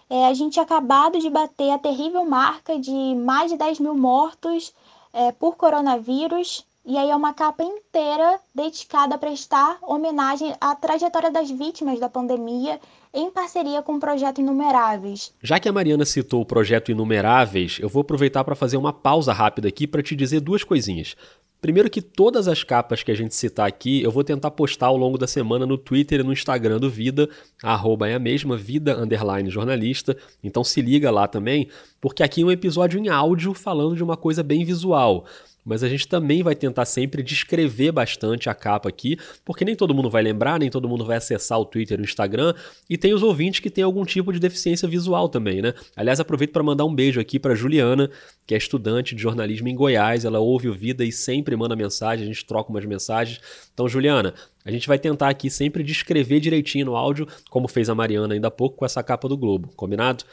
É, 0.08 0.26
a 0.26 0.32
gente 0.32 0.58
acabado 0.58 1.18
de 1.18 1.28
bater 1.28 1.70
a 1.72 1.78
terrível 1.78 2.24
marca 2.24 2.78
de 2.78 3.14
mais 3.14 3.50
de 3.50 3.58
10 3.58 3.80
mil 3.80 3.94
mortos 3.94 4.72
é, 5.12 5.30
por 5.32 5.56
coronavírus. 5.56 6.64
E 6.88 6.96
aí 6.96 7.10
é 7.10 7.14
uma 7.14 7.34
capa 7.34 7.62
inteira 7.62 8.40
dedicada 8.54 9.14
a 9.14 9.18
prestar 9.18 9.76
homenagem 9.82 10.54
à 10.58 10.74
trajetória 10.74 11.30
das 11.30 11.50
vítimas 11.50 12.00
da 12.00 12.08
pandemia 12.08 12.80
em 13.12 13.30
parceria 13.30 13.82
com 13.82 13.96
o 13.96 14.00
projeto 14.00 14.40
Inumeráveis. 14.40 15.34
Já 15.42 15.60
que 15.60 15.68
a 15.68 15.72
Mariana 15.72 16.06
citou 16.06 16.40
o 16.40 16.46
projeto 16.46 16.90
Inumeráveis, 16.90 17.76
eu 17.78 17.90
vou 17.90 18.00
aproveitar 18.00 18.42
para 18.42 18.54
fazer 18.54 18.78
uma 18.78 18.90
pausa 18.90 19.34
rápida 19.34 19.68
aqui 19.68 19.86
para 19.86 20.02
te 20.02 20.16
dizer 20.16 20.40
duas 20.40 20.64
coisinhas. 20.64 21.14
Primeiro 21.60 21.90
que 21.90 22.00
todas 22.00 22.48
as 22.48 22.64
capas 22.64 23.02
que 23.02 23.10
a 23.10 23.14
gente 23.14 23.34
citar 23.34 23.68
aqui, 23.68 24.02
eu 24.02 24.10
vou 24.10 24.24
tentar 24.24 24.52
postar 24.52 24.86
ao 24.86 24.96
longo 24.96 25.18
da 25.18 25.26
semana 25.26 25.66
no 25.66 25.76
Twitter 25.76 26.20
e 26.20 26.22
no 26.22 26.32
Instagram 26.32 26.78
do 26.78 26.88
Vida, 26.88 27.28
arroba 27.62 28.08
é 28.08 28.14
a 28.14 28.18
mesma, 28.18 28.56
vida 28.56 28.96
underline 28.96 29.50
jornalista, 29.50 30.16
então 30.42 30.64
se 30.64 30.80
liga 30.80 31.10
lá 31.10 31.28
também, 31.28 31.68
porque 32.00 32.22
aqui 32.22 32.40
é 32.40 32.44
um 32.46 32.50
episódio 32.50 32.98
em 32.98 33.08
áudio 33.08 33.52
falando 33.52 33.94
de 33.94 34.02
uma 34.02 34.16
coisa 34.16 34.42
bem 34.42 34.64
visual 34.64 35.26
mas 35.68 35.84
a 35.84 35.88
gente 35.88 36.08
também 36.08 36.42
vai 36.42 36.54
tentar 36.54 36.86
sempre 36.86 37.22
descrever 37.22 37.92
bastante 37.92 38.48
a 38.48 38.54
capa 38.54 38.88
aqui, 38.88 39.18
porque 39.44 39.66
nem 39.66 39.76
todo 39.76 39.94
mundo 39.94 40.08
vai 40.08 40.22
lembrar, 40.22 40.58
nem 40.58 40.70
todo 40.70 40.88
mundo 40.88 41.04
vai 41.04 41.18
acessar 41.18 41.60
o 41.60 41.64
Twitter 41.66 42.00
o 42.00 42.02
Instagram, 42.02 42.54
e 42.88 42.96
tem 42.96 43.12
os 43.12 43.22
ouvintes 43.22 43.60
que 43.60 43.68
têm 43.68 43.84
algum 43.84 44.04
tipo 44.04 44.32
de 44.32 44.40
deficiência 44.40 44.88
visual 44.88 45.28
também, 45.28 45.60
né? 45.60 45.74
Aliás, 45.94 46.18
aproveito 46.18 46.52
para 46.52 46.62
mandar 46.62 46.86
um 46.86 46.94
beijo 46.94 47.20
aqui 47.20 47.38
para 47.38 47.54
Juliana, 47.54 48.10
que 48.46 48.54
é 48.54 48.56
estudante 48.56 49.14
de 49.14 49.20
jornalismo 49.20 49.68
em 49.68 49.74
Goiás, 49.74 50.24
ela 50.24 50.38
ouve 50.38 50.68
o 50.68 50.72
Vida 50.72 51.04
e 51.04 51.12
sempre 51.12 51.54
manda 51.54 51.76
mensagem, 51.76 52.24
a 52.24 52.26
gente 52.26 52.46
troca 52.46 52.70
umas 52.70 52.86
mensagens. 52.86 53.38
Então, 53.74 53.86
Juliana, 53.86 54.32
a 54.64 54.70
gente 54.70 54.88
vai 54.88 54.98
tentar 54.98 55.28
aqui 55.28 55.50
sempre 55.50 55.82
descrever 55.82 56.40
direitinho 56.40 56.86
no 56.86 56.96
áudio, 56.96 57.28
como 57.50 57.68
fez 57.68 57.90
a 57.90 57.94
Mariana 57.94 58.32
ainda 58.32 58.48
há 58.48 58.50
pouco 58.50 58.76
com 58.76 58.86
essa 58.86 59.02
capa 59.02 59.28
do 59.28 59.36
Globo, 59.36 59.68
combinado? 59.76 60.24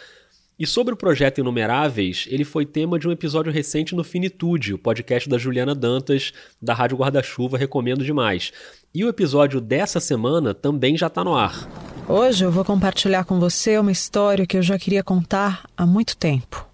E 0.57 0.65
sobre 0.65 0.93
o 0.93 0.97
projeto 0.97 1.39
Inumeráveis, 1.39 2.27
ele 2.29 2.45
foi 2.45 2.65
tema 2.65 2.97
de 2.97 3.05
um 3.09 3.11
episódio 3.11 3.51
recente 3.51 3.93
no 3.93 4.05
Finitude, 4.05 4.73
o 4.73 4.77
podcast 4.77 5.27
da 5.27 5.37
Juliana 5.37 5.75
Dantas, 5.75 6.31
da 6.61 6.73
Rádio 6.73 6.95
Guarda-Chuva, 6.95 7.57
recomendo 7.57 8.05
demais. 8.05 8.53
E 8.93 9.03
o 9.03 9.09
episódio 9.09 9.59
dessa 9.59 9.99
semana 9.99 10.53
também 10.53 10.97
já 10.97 11.07
está 11.07 11.25
no 11.25 11.35
ar. 11.35 11.67
Hoje 12.07 12.45
eu 12.45 12.51
vou 12.51 12.63
compartilhar 12.63 13.25
com 13.25 13.37
você 13.37 13.77
uma 13.77 13.91
história 13.91 14.47
que 14.47 14.55
eu 14.55 14.61
já 14.61 14.79
queria 14.79 15.03
contar 15.03 15.65
há 15.75 15.85
muito 15.85 16.15
tempo. 16.15 16.65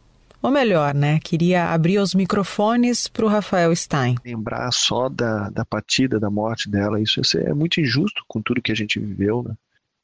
Ou 0.43 0.51
melhor, 0.51 0.93
né? 0.93 1.19
Queria 1.19 1.73
abrir 1.73 1.97
os 1.97 2.13
microfones 2.13 3.07
para 3.07 3.25
o 3.25 3.29
Rafael 3.29 3.75
Stein. 3.75 4.15
Lembrar 4.23 4.71
só 4.71 5.09
da, 5.09 5.49
da 5.49 5.65
partida, 5.65 6.19
da 6.19 6.29
morte 6.29 6.69
dela, 6.69 7.01
isso 7.01 7.19
é 7.35 7.51
muito 7.51 7.81
injusto 7.81 8.23
com 8.27 8.43
tudo 8.43 8.61
que 8.61 8.71
a 8.71 8.75
gente 8.75 8.99
viveu, 8.99 9.41
né? 9.41 9.55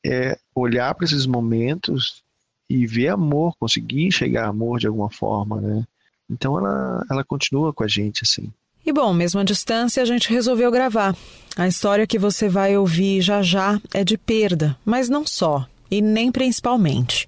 É 0.04 0.40
olhar 0.56 0.96
para 0.96 1.06
esses 1.06 1.28
momentos 1.28 2.24
e 2.70 2.86
ver 2.86 3.10
amor, 3.10 3.56
conseguir 3.60 4.06
enxergar 4.06 4.48
amor 4.48 4.80
de 4.80 4.88
alguma 4.88 5.10
forma, 5.10 5.62
né? 5.62 5.84
Então 6.30 6.58
ela, 6.58 7.06
ela 7.10 7.24
continua 7.24 7.74
com 7.74 7.84
a 7.84 7.88
gente, 7.88 8.24
assim. 8.24 8.52
E 8.86 8.94
bom, 8.94 9.14
mesmo 9.14 9.40
à 9.40 9.44
distância, 9.44 10.02
a 10.02 10.06
gente 10.06 10.30
resolveu 10.30 10.72
gravar. 10.72 11.16
A 11.58 11.68
história 11.68 12.08
que 12.08 12.18
você 12.18 12.48
vai 12.48 12.78
ouvir 12.78 13.22
já 13.22 13.42
já 13.42 13.82
é 13.94 14.04
de 14.04 14.18
perda, 14.18 14.78
mas 14.86 15.10
não 15.10 15.26
só, 15.26 15.68
e 15.92 16.02
nem 16.02 16.32
principalmente. 16.32 17.28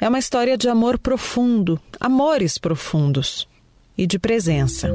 É 0.00 0.08
uma 0.08 0.18
história 0.18 0.56
de 0.56 0.68
amor 0.68 0.98
profundo, 0.98 1.80
amores 2.00 2.56
profundos 2.56 3.48
e 3.96 4.06
de 4.06 4.18
presença. 4.18 4.90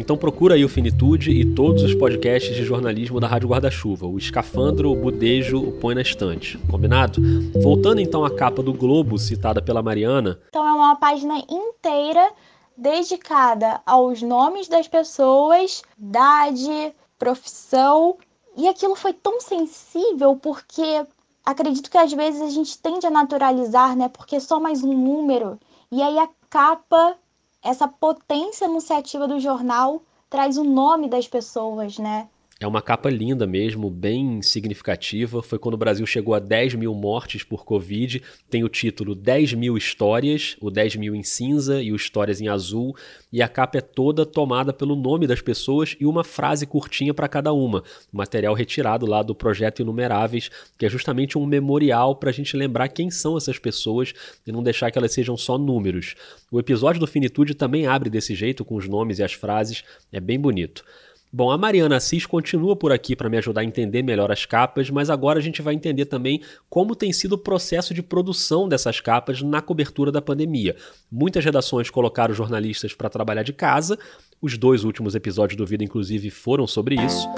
Então 0.00 0.16
procura 0.16 0.54
aí 0.54 0.64
o 0.64 0.68
Finitude 0.68 1.30
e 1.30 1.44
todos 1.44 1.82
os 1.82 1.94
podcasts 1.94 2.56
de 2.56 2.64
jornalismo 2.64 3.20
da 3.20 3.28
Rádio 3.28 3.50
Guarda-Chuva, 3.50 4.06
o 4.06 4.16
Escafandro, 4.16 4.90
o 4.90 4.96
Budejo, 4.96 5.58
o 5.58 5.72
Põe 5.72 5.94
na 5.94 6.00
Estante. 6.00 6.56
Combinado? 6.70 7.20
Voltando 7.62 8.00
então 8.00 8.24
à 8.24 8.34
capa 8.34 8.62
do 8.62 8.72
Globo, 8.72 9.18
citada 9.18 9.60
pela 9.60 9.82
Mariana. 9.82 10.40
Então 10.48 10.66
é 10.66 10.72
uma 10.72 10.96
página 10.96 11.36
inteira 11.50 12.32
dedicada 12.74 13.82
aos 13.84 14.22
nomes 14.22 14.68
das 14.68 14.88
pessoas, 14.88 15.82
idade, 15.98 16.94
profissão. 17.18 18.16
E 18.56 18.66
aquilo 18.68 18.96
foi 18.96 19.12
tão 19.12 19.38
sensível 19.38 20.34
porque 20.34 21.04
acredito 21.44 21.90
que 21.90 21.98
às 21.98 22.10
vezes 22.10 22.40
a 22.40 22.48
gente 22.48 22.78
tende 22.78 23.06
a 23.06 23.10
naturalizar, 23.10 23.94
né? 23.94 24.08
Porque 24.08 24.36
é 24.36 24.40
só 24.40 24.58
mais 24.58 24.82
um 24.82 24.96
número. 24.96 25.60
E 25.92 26.00
aí 26.00 26.18
a 26.18 26.28
capa 26.48 27.18
essa 27.62 27.86
potência 27.88 28.66
anunciativa 28.66 29.26
do 29.28 29.40
jornal 29.40 30.02
traz 30.28 30.56
o 30.56 30.64
nome 30.64 31.08
das 31.08 31.28
pessoas, 31.28 31.98
né? 31.98 32.28
É 32.62 32.66
uma 32.66 32.82
capa 32.82 33.08
linda 33.08 33.46
mesmo, 33.46 33.88
bem 33.88 34.42
significativa. 34.42 35.42
Foi 35.42 35.58
quando 35.58 35.76
o 35.76 35.78
Brasil 35.78 36.04
chegou 36.04 36.34
a 36.34 36.38
10 36.38 36.74
mil 36.74 36.94
mortes 36.94 37.42
por 37.42 37.64
Covid. 37.64 38.22
Tem 38.50 38.62
o 38.62 38.68
título 38.68 39.14
10 39.14 39.54
mil 39.54 39.78
histórias, 39.78 40.58
o 40.60 40.70
10 40.70 40.96
mil 40.96 41.14
em 41.14 41.22
cinza 41.22 41.82
e 41.82 41.90
o 41.90 41.96
histórias 41.96 42.38
em 42.38 42.48
azul. 42.48 42.94
E 43.32 43.40
a 43.40 43.48
capa 43.48 43.78
é 43.78 43.80
toda 43.80 44.26
tomada 44.26 44.74
pelo 44.74 44.94
nome 44.94 45.26
das 45.26 45.40
pessoas 45.40 45.96
e 45.98 46.04
uma 46.04 46.22
frase 46.22 46.66
curtinha 46.66 47.14
para 47.14 47.28
cada 47.28 47.50
uma. 47.50 47.82
Material 48.12 48.52
retirado 48.52 49.06
lá 49.06 49.22
do 49.22 49.34
projeto 49.34 49.80
Inumeráveis, 49.80 50.50
que 50.76 50.84
é 50.84 50.90
justamente 50.90 51.38
um 51.38 51.46
memorial 51.46 52.14
para 52.14 52.28
a 52.28 52.32
gente 52.32 52.54
lembrar 52.58 52.88
quem 52.88 53.10
são 53.10 53.38
essas 53.38 53.58
pessoas 53.58 54.12
e 54.46 54.52
não 54.52 54.62
deixar 54.62 54.90
que 54.90 54.98
elas 54.98 55.14
sejam 55.14 55.34
só 55.34 55.56
números. 55.56 56.14
O 56.52 56.60
episódio 56.60 57.00
do 57.00 57.06
Finitude 57.06 57.54
também 57.54 57.86
abre 57.86 58.10
desse 58.10 58.34
jeito, 58.34 58.66
com 58.66 58.76
os 58.76 58.86
nomes 58.86 59.18
e 59.18 59.22
as 59.22 59.32
frases. 59.32 59.82
É 60.12 60.20
bem 60.20 60.38
bonito. 60.38 60.84
Bom, 61.32 61.52
a 61.52 61.56
Mariana 61.56 61.96
Assis 61.96 62.26
continua 62.26 62.74
por 62.74 62.90
aqui 62.90 63.14
para 63.14 63.28
me 63.28 63.38
ajudar 63.38 63.60
a 63.60 63.64
entender 63.64 64.02
melhor 64.02 64.32
as 64.32 64.44
capas, 64.44 64.90
mas 64.90 65.08
agora 65.08 65.38
a 65.38 65.42
gente 65.42 65.62
vai 65.62 65.74
entender 65.74 66.06
também 66.06 66.42
como 66.68 66.96
tem 66.96 67.12
sido 67.12 67.34
o 67.34 67.38
processo 67.38 67.94
de 67.94 68.02
produção 68.02 68.68
dessas 68.68 68.98
capas 68.98 69.40
na 69.40 69.62
cobertura 69.62 70.10
da 70.10 70.20
pandemia. 70.20 70.74
Muitas 71.10 71.44
redações 71.44 71.88
colocaram 71.88 72.34
jornalistas 72.34 72.94
para 72.94 73.08
trabalhar 73.08 73.44
de 73.44 73.52
casa, 73.52 73.96
os 74.42 74.58
dois 74.58 74.82
últimos 74.82 75.14
episódios 75.14 75.56
do 75.56 75.64
Vida, 75.64 75.84
inclusive, 75.84 76.30
foram 76.30 76.66
sobre 76.66 76.96
isso. 76.96 77.28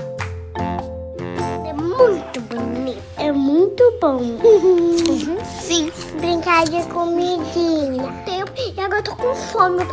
É 1.69 1.73
muito 1.75 2.41
bonito, 2.41 3.03
é 3.19 3.31
muito 3.31 3.99
bom. 4.01 4.23
Uhum. 4.23 5.45
Sim, 5.61 5.93
brincar 6.19 6.65
de 6.65 6.83
comidinha. 6.89 8.11
Tempo, 8.25 8.53
e 8.75 8.81
agora 8.81 9.03
tô 9.03 9.15
com 9.17 9.35
fome 9.35 9.85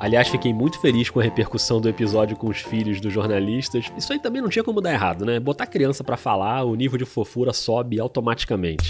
Aliás, 0.00 0.28
fiquei 0.28 0.54
muito 0.54 0.80
feliz 0.80 1.10
com 1.10 1.20
a 1.20 1.22
repercussão 1.22 1.78
do 1.78 1.86
episódio 1.86 2.34
com 2.34 2.48
os 2.48 2.62
filhos 2.62 3.02
dos 3.02 3.12
jornalistas. 3.12 3.92
Isso 3.98 4.10
aí 4.14 4.18
também 4.18 4.40
não 4.40 4.48
tinha 4.48 4.64
como 4.64 4.80
dar 4.80 4.94
errado, 4.94 5.26
né? 5.26 5.38
Botar 5.38 5.66
criança 5.66 6.02
para 6.02 6.16
falar, 6.16 6.64
o 6.64 6.74
nível 6.74 6.96
de 6.96 7.04
fofura 7.04 7.52
sobe 7.52 8.00
automaticamente. 8.00 8.88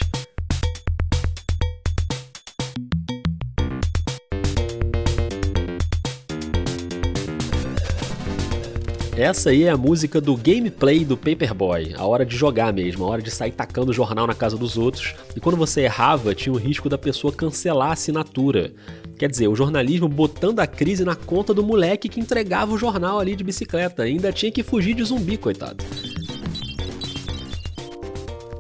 Essa 9.17 9.51
aí 9.51 9.65
é 9.65 9.71
a 9.71 9.77
música 9.77 10.21
do 10.21 10.37
gameplay 10.37 11.05
do 11.05 11.17
Paperboy, 11.17 11.93
a 11.95 12.07
hora 12.07 12.25
de 12.25 12.37
jogar 12.37 12.73
mesmo, 12.73 13.05
a 13.05 13.09
hora 13.09 13.21
de 13.21 13.33
sair 13.33 13.51
tacando 13.51 13.93
jornal 13.93 14.29
na 14.29 14.35
casa 14.35 14.57
dos 14.57 14.79
outros. 14.79 15.17
E 15.37 15.41
quando 15.41 15.57
você 15.57 15.83
errava, 15.83 16.37
tinha 16.37 16.53
o 16.53 16.57
risco 16.57 16.89
da 16.89 16.97
pessoa 16.97 17.33
cancelar 17.33 17.89
a 17.89 17.93
assinatura. 17.95 18.73
Quer 19.21 19.29
dizer, 19.29 19.49
o 19.49 19.55
jornalismo 19.55 20.09
botando 20.09 20.61
a 20.61 20.67
crise 20.67 21.05
na 21.05 21.15
conta 21.15 21.53
do 21.53 21.63
moleque 21.63 22.09
que 22.09 22.19
entregava 22.19 22.73
o 22.73 22.79
jornal 22.79 23.21
ali 23.21 23.37
de 23.37 23.45
bicicleta. 23.45 24.05
Ainda 24.05 24.33
tinha 24.33 24.51
que 24.51 24.63
fugir 24.63 24.95
de 24.95 25.05
zumbi, 25.05 25.37
coitado. 25.37 25.85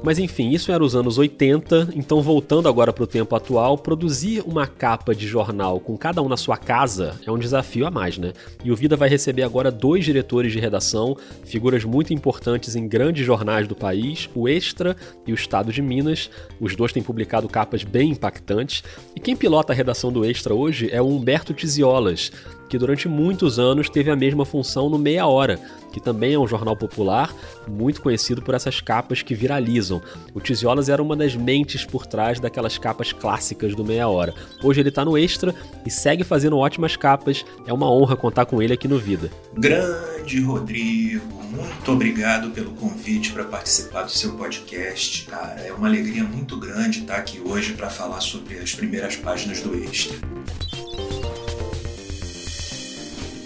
Mas 0.02 0.18
enfim, 0.18 0.48
isso 0.50 0.72
era 0.72 0.82
os 0.82 0.96
anos 0.96 1.18
80, 1.18 1.90
então 1.94 2.22
voltando 2.22 2.68
agora 2.68 2.90
para 2.90 3.04
o 3.04 3.06
tempo 3.06 3.36
atual, 3.36 3.76
produzir 3.76 4.42
uma 4.46 4.66
capa 4.66 5.14
de 5.14 5.26
jornal 5.26 5.78
com 5.78 5.96
cada 5.96 6.22
um 6.22 6.28
na 6.28 6.38
sua 6.38 6.56
casa 6.56 7.20
é 7.26 7.30
um 7.30 7.38
desafio 7.38 7.86
a 7.86 7.90
mais, 7.90 8.16
né? 8.16 8.32
E 8.64 8.72
o 8.72 8.76
Vida 8.76 8.96
vai 8.96 9.10
receber 9.10 9.42
agora 9.42 9.70
dois 9.70 10.02
diretores 10.02 10.52
de 10.52 10.58
redação, 10.58 11.14
figuras 11.44 11.84
muito 11.84 12.14
importantes 12.14 12.74
em 12.76 12.88
grandes 12.88 13.26
jornais 13.26 13.68
do 13.68 13.76
país, 13.76 14.28
o 14.34 14.48
Extra 14.48 14.96
e 15.26 15.32
o 15.32 15.34
Estado 15.34 15.70
de 15.70 15.82
Minas. 15.82 16.30
Os 16.58 16.74
dois 16.74 16.92
têm 16.92 17.02
publicado 17.02 17.46
capas 17.46 17.84
bem 17.84 18.10
impactantes. 18.10 18.82
E 19.14 19.20
quem 19.20 19.36
pilota 19.36 19.74
a 19.74 19.76
redação 19.76 20.10
do 20.10 20.24
Extra 20.24 20.54
hoje 20.54 20.88
é 20.90 21.02
o 21.02 21.08
Humberto 21.08 21.52
Tiziolas, 21.52 22.32
que 22.70 22.78
durante 22.78 23.08
muitos 23.08 23.58
anos 23.58 23.90
teve 23.90 24.10
a 24.10 24.16
mesma 24.16 24.46
função 24.46 24.88
no 24.88 24.96
Meia 24.96 25.26
Hora, 25.26 25.60
que 25.92 26.00
também 26.00 26.34
é 26.34 26.38
um 26.38 26.46
jornal 26.46 26.76
popular, 26.76 27.34
muito 27.68 28.00
conhecido 28.00 28.40
por 28.40 28.54
essas 28.54 28.80
capas 28.80 29.22
que 29.22 29.34
viralizam. 29.34 30.00
O 30.32 30.40
Tiziolas 30.40 30.88
era 30.88 31.02
uma 31.02 31.16
das 31.16 31.34
mentes 31.34 31.84
por 31.84 32.06
trás 32.06 32.38
daquelas 32.38 32.78
capas 32.78 33.12
clássicas 33.12 33.74
do 33.74 33.84
Meia 33.84 34.08
Hora. 34.08 34.32
Hoje 34.62 34.80
ele 34.80 34.88
está 34.88 35.04
no 35.04 35.18
Extra 35.18 35.52
e 35.84 35.90
segue 35.90 36.22
fazendo 36.22 36.56
ótimas 36.56 36.94
capas. 36.94 37.44
É 37.66 37.72
uma 37.72 37.90
honra 37.90 38.16
contar 38.16 38.46
com 38.46 38.62
ele 38.62 38.72
aqui 38.72 38.86
no 38.86 39.00
Vida. 39.00 39.30
Grande 39.54 40.40
Rodrigo, 40.40 41.26
muito 41.50 41.90
obrigado 41.90 42.50
pelo 42.50 42.70
convite 42.72 43.32
para 43.32 43.42
participar 43.44 44.04
do 44.04 44.12
seu 44.12 44.34
podcast, 44.34 45.26
cara. 45.26 45.60
É 45.60 45.72
uma 45.72 45.88
alegria 45.88 46.22
muito 46.22 46.56
grande 46.56 47.00
estar 47.00 47.16
aqui 47.16 47.40
hoje 47.44 47.72
para 47.72 47.90
falar 47.90 48.20
sobre 48.20 48.58
as 48.58 48.72
primeiras 48.72 49.16
páginas 49.16 49.60
do 49.60 49.74
Extra 49.74 50.16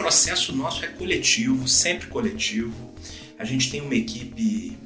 processo 0.04 0.54
nosso 0.54 0.84
é 0.84 0.88
coletivo, 0.88 1.66
sempre 1.66 2.08
coletivo. 2.08 2.94
A 3.38 3.44
gente 3.44 3.70
tem 3.70 3.80
uma 3.80 3.94
equipe 3.94 4.76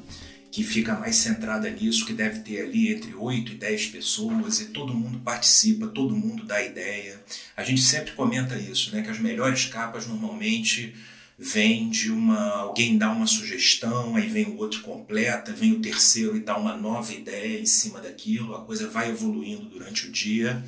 que 0.49 0.63
fica 0.63 0.97
mais 0.97 1.17
centrada 1.17 1.69
nisso, 1.69 2.05
que 2.05 2.13
deve 2.13 2.39
ter 2.39 2.61
ali 2.61 2.93
entre 2.93 3.13
8 3.13 3.51
e 3.51 3.55
10 3.55 3.87
pessoas 3.87 4.61
e 4.61 4.67
todo 4.67 4.93
mundo 4.93 5.19
participa, 5.19 5.87
todo 5.87 6.15
mundo 6.15 6.45
dá 6.45 6.63
ideia. 6.63 7.21
A 7.57 7.65
gente 7.65 7.81
sempre 7.81 8.13
comenta 8.13 8.57
isso, 8.57 8.95
né, 8.95 9.01
que 9.01 9.09
as 9.09 9.19
melhores 9.19 9.65
capas 9.65 10.07
normalmente 10.07 10.95
vêm 11.37 11.89
de 11.89 12.09
uma 12.09 12.51
alguém 12.51 12.97
dá 12.97 13.11
uma 13.11 13.27
sugestão, 13.27 14.15
aí 14.15 14.27
vem 14.27 14.45
o 14.45 14.57
outro 14.57 14.79
completa, 14.81 15.51
vem 15.51 15.73
o 15.73 15.81
terceiro 15.81 16.37
e 16.37 16.39
dá 16.39 16.57
uma 16.57 16.77
nova 16.77 17.11
ideia 17.11 17.59
em 17.59 17.65
cima 17.65 17.99
daquilo, 17.99 18.55
a 18.55 18.63
coisa 18.63 18.87
vai 18.87 19.09
evoluindo 19.09 19.65
durante 19.65 20.07
o 20.07 20.11
dia 20.11 20.63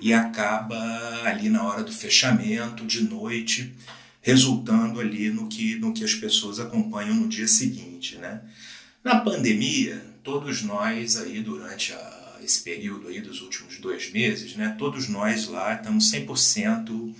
e 0.00 0.12
acaba 0.12 0.76
ali 1.24 1.48
na 1.48 1.62
hora 1.64 1.82
do 1.82 1.92
fechamento, 1.92 2.84
de 2.84 3.02
noite, 3.04 3.74
resultando 4.20 5.00
ali 5.00 5.30
no 5.30 5.48
que, 5.48 5.76
no 5.76 5.92
que 5.92 6.04
as 6.04 6.14
pessoas 6.14 6.58
acompanham 6.58 7.14
no 7.14 7.28
dia 7.28 7.48
seguinte. 7.48 8.16
Né? 8.16 8.40
Na 9.02 9.20
pandemia, 9.20 10.02
todos 10.22 10.62
nós 10.62 11.16
aí 11.16 11.40
durante 11.40 11.92
a, 11.92 12.38
esse 12.42 12.62
período 12.62 13.08
aí 13.08 13.20
dos 13.20 13.40
últimos 13.40 13.78
dois 13.78 14.10
meses, 14.10 14.56
né, 14.56 14.74
todos 14.78 15.08
nós 15.08 15.46
lá 15.46 15.74
estamos 15.74 16.10
100% 16.12 17.14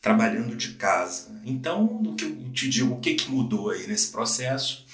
trabalhando 0.00 0.56
de 0.56 0.70
casa. 0.74 1.40
Então, 1.44 1.84
o 1.84 2.14
que 2.14 2.24
eu 2.24 2.52
te 2.52 2.68
digo, 2.68 2.94
o 2.94 3.00
que, 3.00 3.14
que 3.14 3.30
mudou 3.30 3.70
aí 3.70 3.86
nesse 3.86 4.10
processo 4.10 4.84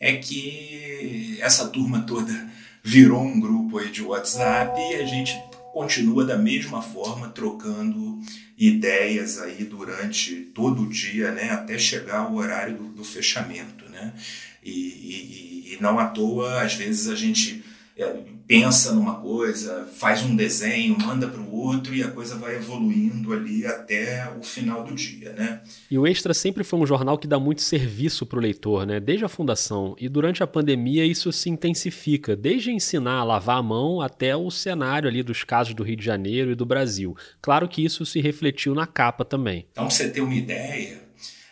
é 0.00 0.16
que 0.16 1.38
essa 1.40 1.68
turma 1.68 2.02
toda 2.02 2.48
virou 2.82 3.22
um 3.22 3.40
grupo 3.40 3.78
aí 3.78 3.90
de 3.90 4.02
WhatsApp 4.02 4.80
e 4.80 4.94
a 4.94 5.04
gente 5.04 5.32
continua 5.78 6.24
da 6.24 6.36
mesma 6.36 6.82
forma 6.82 7.28
trocando 7.28 8.20
ideias 8.58 9.38
aí 9.40 9.62
durante 9.62 10.34
todo 10.52 10.82
o 10.82 10.88
dia, 10.88 11.30
né, 11.30 11.50
até 11.52 11.78
chegar 11.78 12.28
o 12.28 12.34
horário 12.34 12.76
do, 12.76 12.88
do 12.88 13.04
fechamento, 13.04 13.88
né, 13.88 14.12
e, 14.60 14.72
e, 14.72 15.74
e, 15.74 15.78
não 15.80 15.96
à 16.00 16.08
toa 16.08 16.62
às 16.62 16.74
vezes 16.74 17.08
a 17.08 17.14
gente 17.14 17.62
é, 17.96 18.12
pensa 18.48 18.94
numa 18.94 19.16
coisa, 19.16 19.86
faz 19.94 20.22
um 20.22 20.34
desenho, 20.34 20.98
manda 20.98 21.28
para 21.28 21.40
o 21.40 21.54
outro 21.54 21.94
e 21.94 22.02
a 22.02 22.10
coisa 22.10 22.34
vai 22.34 22.56
evoluindo 22.56 23.34
ali 23.34 23.66
até 23.66 24.26
o 24.38 24.42
final 24.42 24.82
do 24.82 24.94
dia, 24.94 25.34
né? 25.34 25.60
E 25.90 25.98
o 25.98 26.06
Extra 26.06 26.32
sempre 26.32 26.64
foi 26.64 26.78
um 26.78 26.86
jornal 26.86 27.18
que 27.18 27.28
dá 27.28 27.38
muito 27.38 27.60
serviço 27.60 28.24
para 28.24 28.38
o 28.38 28.42
leitor, 28.42 28.86
né? 28.86 28.98
Desde 28.98 29.26
a 29.26 29.28
fundação. 29.28 29.94
E 30.00 30.08
durante 30.08 30.42
a 30.42 30.46
pandemia 30.46 31.04
isso 31.04 31.30
se 31.30 31.50
intensifica, 31.50 32.34
desde 32.34 32.72
ensinar 32.72 33.18
a 33.18 33.24
lavar 33.24 33.58
a 33.58 33.62
mão 33.62 34.00
até 34.00 34.34
o 34.34 34.50
cenário 34.50 35.08
ali 35.08 35.22
dos 35.22 35.44
casos 35.44 35.74
do 35.74 35.82
Rio 35.82 35.96
de 35.96 36.04
Janeiro 36.04 36.50
e 36.50 36.54
do 36.54 36.64
Brasil. 36.64 37.14
Claro 37.42 37.68
que 37.68 37.84
isso 37.84 38.06
se 38.06 38.18
refletiu 38.18 38.74
na 38.74 38.86
capa 38.86 39.26
também. 39.26 39.66
Então, 39.70 39.86
pra 39.86 39.94
você 39.94 40.08
ter 40.08 40.22
uma 40.22 40.34
ideia, 40.34 41.02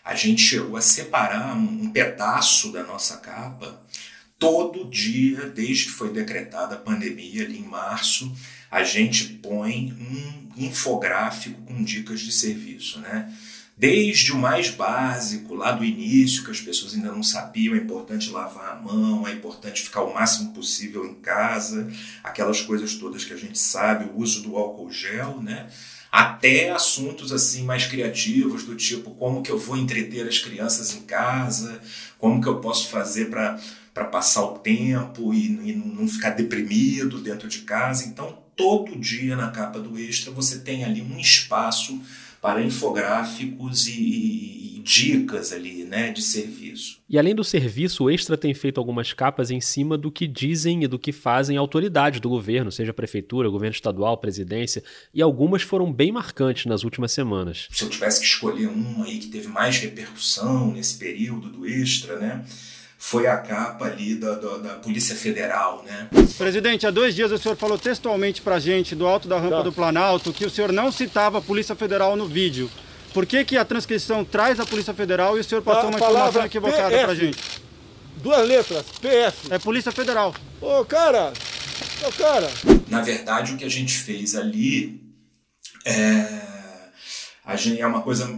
a 0.03 0.15
gente 0.15 0.41
chegou 0.41 0.77
a 0.77 0.81
separar 0.81 1.55
um 1.55 1.91
pedaço 1.91 2.73
da 2.73 2.85
nossa 2.85 3.19
capa 3.19 3.85
todo 4.39 4.89
dia, 4.91 5.47
desde 5.47 5.87
que 5.87 5.93
foi 5.93 6.13
decretada 6.13 6.75
a 6.75 6.79
pandemia 6.79 7.45
ali 7.45 7.59
em 7.59 7.69
março, 7.69 8.31
a 8.71 8.83
gente 8.83 9.25
põe 9.25 9.93
um 9.93 10.65
infográfico 10.65 11.61
com 11.63 11.83
dicas 11.83 12.21
de 12.21 12.33
serviço, 12.33 13.01
né? 13.01 13.33
Desde 13.79 14.33
o 14.33 14.37
mais 14.37 14.71
básico, 14.71 15.55
lá 15.55 15.71
do 15.73 15.85
início, 15.85 16.43
que 16.43 16.51
as 16.51 16.61
pessoas 16.61 16.95
ainda 16.95 17.13
não 17.13 17.23
sabiam, 17.23 17.75
é 17.75 17.79
importante 17.79 18.31
lavar 18.31 18.73
a 18.73 18.77
mão, 18.77 19.29
é 19.29 19.33
importante 19.33 19.83
ficar 19.83 20.03
o 20.03 20.15
máximo 20.15 20.55
possível 20.55 21.05
em 21.05 21.15
casa, 21.15 21.91
aquelas 22.25 22.63
coisas 22.63 22.95
todas 22.95 23.25
que 23.25 23.35
a 23.35 23.37
gente 23.37 23.59
sabe, 23.59 24.07
o 24.07 24.19
uso 24.19 24.43
do 24.43 24.57
álcool 24.57 24.91
gel, 24.91 25.43
né? 25.43 25.69
Até 26.11 26.71
assuntos 26.71 27.33
assim 27.33 27.65
mais 27.65 27.85
criativos, 27.85 28.65
do 28.65 28.75
tipo 28.75 29.11
como 29.11 29.43
que 29.43 29.51
eu 29.51 29.59
vou 29.59 29.77
entreter 29.77 30.27
as 30.27 30.39
crianças 30.39 30.95
em 30.95 31.03
casa, 31.03 31.79
como 32.19 32.41
que 32.41 32.49
eu 32.49 32.61
posso 32.61 32.89
fazer 32.89 33.29
para 33.29 33.61
para 33.97 34.05
passar 34.05 34.45
o 34.45 34.59
tempo 34.59 35.33
e, 35.33 35.71
e, 35.71 35.73
não 35.75 36.07
ficar 36.07 36.29
deprimido 36.31 37.19
dentro 37.19 37.49
de 37.49 37.61
casa. 37.61 38.05
Então, 38.07 38.37
todo 38.55 38.95
dia 38.95 39.35
na 39.35 39.51
capa 39.51 39.81
do 39.81 39.99
Extra 39.99 40.31
você 40.31 40.59
tem 40.59 40.85
ali 40.85 41.01
um 41.01 41.19
espaço 41.19 41.99
para 42.43 42.63
infográficos 42.63 43.87
e, 43.87 44.77
e, 44.77 44.83
dicas 44.85 45.51
ali, 45.51 45.83
né, 45.85 46.13
de 46.13 46.21
serviço. 46.21 46.99
E 47.09 47.19
além 47.19 47.35
do 47.35 47.43
serviço, 47.43 48.05
o 48.05 48.11
Extra 48.11 48.37
tem 48.37 48.53
feito 48.53 48.79
algumas 48.79 49.15
capas 49.15 49.51
em 49.51 49.63
cima 49.63 49.97
do 49.97 50.13
que 50.13 50.27
dizem 50.27 50.85
e 50.85 50.87
do 50.87 50.99
que 50.99 51.11
fazem 51.11 51.57
autoridades 51.57 52.21
do 52.21 52.29
governo, 52.29 52.71
seja 52.71 52.93
prefeitura, 52.93 53.49
governo 53.49 53.75
estadual, 53.75 54.19
presidência, 54.19 54.85
e 55.15 55.23
algumas 55.23 55.63
foram 55.63 55.91
bem 55.91 56.13
marcantes 56.13 56.67
nas 56.67 56.85
últimas 56.85 57.13
semanas. 57.13 57.67
Se 57.71 57.83
eu 57.83 57.89
tivesse 57.89 58.21
que 58.21 58.27
escolher 58.27 58.69
um 58.69 59.03
aí 59.03 59.19
que 59.19 59.29
teve 59.29 59.49
mais 59.49 59.79
repercussão 59.79 60.71
nesse 60.71 60.99
período 60.99 61.49
do 61.49 61.67
Extra, 61.67 62.19
né, 62.19 62.45
foi 62.99 63.27
a 63.27 63.37
capa 63.37 63.87
ali 63.87 64.15
da, 64.15 64.35
da, 64.35 64.57
da, 64.57 64.75
Polícia 64.75 65.15
Federal, 65.15 65.85
né? 65.85 66.09
Presidente, 66.37 66.87
há 66.87 66.91
dois 66.91 67.15
dias 67.15 67.31
o 67.31 67.39
senhor 67.39 67.57
falou 67.57 67.79
textualmente 67.79 68.41
pra 68.41 68.59
gente, 68.59 68.95
do 68.95 69.07
alto 69.07 69.29
da 69.29 69.39
rampa 69.39 69.57
tá. 69.57 69.63
do 69.63 69.73
Planalto, 69.73 70.33
que 70.33 70.47
o 70.47 70.51
senhor 70.51 70.73
não 70.73 70.91
citava 70.91 71.39
a 71.39 71.43
Polícia 71.43 71.75
Federal 71.75 72.17
no 72.17 72.27
vídeo. 72.27 72.71
Por 73.13 73.25
que, 73.25 73.45
que 73.45 73.57
a 73.57 73.65
transcrição 73.65 74.25
traz 74.25 74.61
a 74.61 74.67
Polícia 74.67 74.93
Federal 74.93 75.37
e 75.37 75.41
o 75.41 75.45
senhor 75.45 75.63
passou 75.63 75.85
a 75.85 75.89
uma 75.89 75.99
informação 75.99 76.45
equivocada 76.45 76.91
PF. 76.91 77.05
pra 77.05 77.15
gente? 77.15 77.39
Duas 78.17 78.47
letras, 78.49 78.85
PF. 79.01 79.53
É 79.53 79.59
Polícia 79.59 79.93
Federal. 79.93 80.35
Ô, 80.61 80.85
cara, 80.85 81.33
ô, 82.07 82.13
cara. 82.13 82.51
Na 82.89 83.03
verdade, 83.03 83.53
o 83.53 83.57
que 83.57 83.65
a 83.65 83.71
gente 83.71 83.97
fez 83.97 84.35
ali 84.35 85.01
é, 85.85 86.27
a 87.45 87.55
gente, 87.57 87.81
é 87.81 87.87
uma 87.87 88.03
coisa 88.03 88.29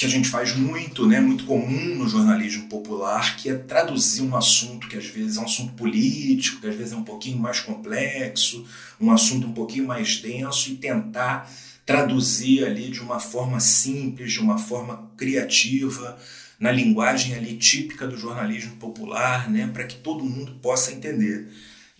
que 0.00 0.06
a 0.06 0.08
gente 0.08 0.30
faz 0.30 0.56
muito, 0.56 1.06
né, 1.06 1.20
muito 1.20 1.44
comum 1.44 1.94
no 1.94 2.08
jornalismo 2.08 2.66
popular, 2.68 3.36
que 3.36 3.50
é 3.50 3.54
traduzir 3.54 4.22
um 4.22 4.34
assunto 4.34 4.88
que 4.88 4.96
às 4.96 5.04
vezes 5.04 5.36
é 5.36 5.40
um 5.40 5.44
assunto 5.44 5.74
político, 5.74 6.58
que 6.58 6.66
às 6.66 6.74
vezes 6.74 6.94
é 6.94 6.96
um 6.96 7.04
pouquinho 7.04 7.38
mais 7.38 7.60
complexo, 7.60 8.64
um 8.98 9.10
assunto 9.12 9.46
um 9.46 9.52
pouquinho 9.52 9.86
mais 9.86 10.16
denso 10.16 10.70
e 10.70 10.76
tentar 10.76 11.52
traduzir 11.84 12.64
ali 12.64 12.90
de 12.90 13.00
uma 13.00 13.20
forma 13.20 13.60
simples, 13.60 14.32
de 14.32 14.40
uma 14.40 14.56
forma 14.56 15.10
criativa, 15.18 16.18
na 16.58 16.72
linguagem 16.72 17.34
ali 17.34 17.58
típica 17.58 18.06
do 18.06 18.16
jornalismo 18.16 18.76
popular, 18.76 19.50
né, 19.50 19.68
para 19.70 19.84
que 19.84 19.96
todo 19.96 20.24
mundo 20.24 20.52
possa 20.62 20.92
entender. 20.92 21.46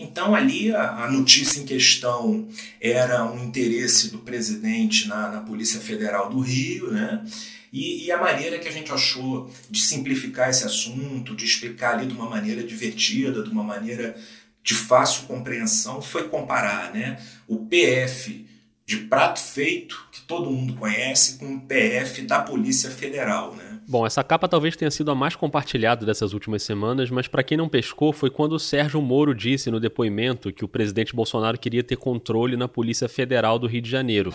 Então, 0.01 0.35
ali 0.35 0.75
a, 0.75 1.09
notícia 1.11 1.61
em 1.61 1.67
questão 1.67 2.49
era 2.81 3.25
um 3.25 3.45
interesse 3.45 4.11
do 4.11 4.19
presidente 4.19 5.07
na, 5.07 5.29
na 5.29 5.41
Polícia 5.41 5.81
Federal 5.81 6.31
do 6.31 6.41
Rio, 6.41 6.91
né? 6.91 7.25
E, 7.73 8.07
e, 8.07 8.11
a 8.11 8.19
maneira 8.19 8.59
que 8.59 8.67
a 8.67 8.73
gente 8.73 8.91
achou 8.91 9.49
de 9.71 9.81
simplificar 9.81 10.51
esse 10.51 10.65
assunto, 10.65 11.37
de 11.37 11.45
explicar 11.45 11.95
ali 11.95 12.07
de 12.07 12.15
uma 12.15 12.29
maneira 12.29 12.65
divertida, 12.65 13.45
de 13.45 13.51
uma 13.51 13.63
maneira 13.63 14.17
de 14.63 14.75
fácil 14.75 15.29
compreensão, 15.29 16.03
foi 16.03 16.29
comparar 16.29 16.93
né, 16.93 17.23
o 17.47 17.59
PF 17.67 18.45
de 18.85 18.97
prato 18.97 19.39
feito, 19.39 20.09
que 20.11 20.21
todo 20.23 20.51
mundo 20.51 20.75
conhece, 20.75 21.39
com 21.39 21.55
o 21.55 21.61
PF 21.61 22.23
da 22.23 22.41
Polícia 22.41 22.91
Federal. 22.91 23.55
Né? 23.55 23.70
Bom, 23.91 24.07
essa 24.07 24.23
capa 24.23 24.47
talvez 24.47 24.77
tenha 24.77 24.89
sido 24.89 25.11
a 25.11 25.17
mais 25.17 25.35
compartilhada 25.35 26.07
dessas 26.07 26.33
últimas 26.33 26.63
semanas, 26.63 27.11
mas 27.11 27.27
para 27.27 27.43
quem 27.43 27.59
não 27.59 27.69
pescou, 27.69 28.13
foi 28.13 28.31
quando 28.31 28.53
o 28.53 28.59
Sérgio 28.61 29.03
Moro 29.03 29.35
disse 29.35 29.69
no 29.69 29.81
depoimento 29.81 30.53
que 30.53 30.65
o 30.65 30.69
presidente 30.69 31.13
Bolsonaro 31.13 31.59
queria 31.59 31.83
ter 31.83 31.97
controle 31.97 32.57
na 32.57 32.69
Polícia 32.69 33.09
Federal 33.09 33.59
do 33.59 33.67
Rio 33.67 33.83
de 33.83 33.91
Janeiro. 33.91 34.33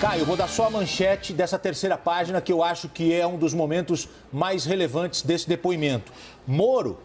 Caio, 0.00 0.24
vou 0.24 0.36
dar 0.36 0.46
só 0.46 0.68
a 0.68 0.70
manchete 0.70 1.32
dessa 1.32 1.58
terceira 1.58 1.98
página 1.98 2.40
que 2.40 2.52
eu 2.52 2.62
acho 2.62 2.88
que 2.88 3.12
é 3.12 3.26
um 3.26 3.36
dos 3.36 3.52
momentos 3.52 4.08
mais 4.32 4.64
relevantes 4.64 5.22
desse 5.22 5.48
depoimento. 5.48 6.12
Moro, 6.46 7.00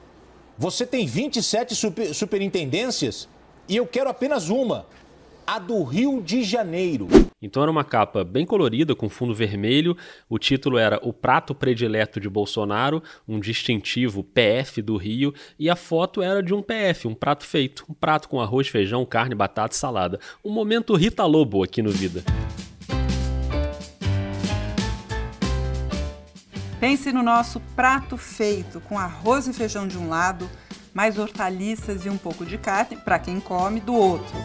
você 0.55 0.85
tem 0.85 1.07
27 1.07 1.73
super, 1.73 2.13
superintendências 2.13 3.27
e 3.67 3.75
eu 3.75 3.87
quero 3.87 4.07
apenas 4.07 4.49
uma, 4.49 4.85
a 5.47 5.59
do 5.59 5.81
Rio 5.81 6.21
de 6.21 6.43
Janeiro. 6.43 7.07
Então 7.41 7.63
era 7.63 7.71
uma 7.71 7.85
capa 7.85 8.21
bem 8.21 8.45
colorida, 8.45 8.93
com 8.93 9.07
fundo 9.07 9.33
vermelho. 9.33 9.95
O 10.29 10.37
título 10.37 10.77
era 10.77 10.99
O 11.01 11.13
Prato 11.13 11.55
Predileto 11.55 12.19
de 12.19 12.29
Bolsonaro, 12.29 13.01
um 13.25 13.39
distintivo 13.39 14.25
PF 14.25 14.81
do 14.81 14.97
Rio. 14.97 15.33
E 15.57 15.69
a 15.69 15.75
foto 15.77 16.21
era 16.21 16.43
de 16.43 16.53
um 16.53 16.61
PF, 16.61 17.07
um 17.07 17.15
prato 17.15 17.45
feito. 17.45 17.85
Um 17.87 17.93
prato 17.93 18.27
com 18.27 18.41
arroz, 18.41 18.67
feijão, 18.67 19.05
carne, 19.05 19.33
batata 19.33 19.73
e 19.73 19.77
salada. 19.77 20.19
Um 20.43 20.51
momento 20.51 20.93
Rita 20.97 21.25
Lobo 21.25 21.63
aqui 21.63 21.81
no 21.81 21.91
Vida. 21.91 22.21
Pense 26.77 27.13
no 27.13 27.23
nosso 27.23 27.61
prato 27.73 28.17
feito 28.17 28.81
com 28.81 28.99
arroz 28.99 29.47
e 29.47 29.53
feijão 29.53 29.87
de 29.87 29.97
um 29.97 30.09
lado, 30.09 30.47
mais 30.93 31.17
hortaliças 31.17 32.05
e 32.05 32.09
um 32.09 32.17
pouco 32.17 32.45
de 32.45 32.57
carne, 32.57 32.97
para 32.97 33.17
quem 33.17 33.39
come, 33.39 33.79
do 33.79 33.95
outro. 33.95 34.35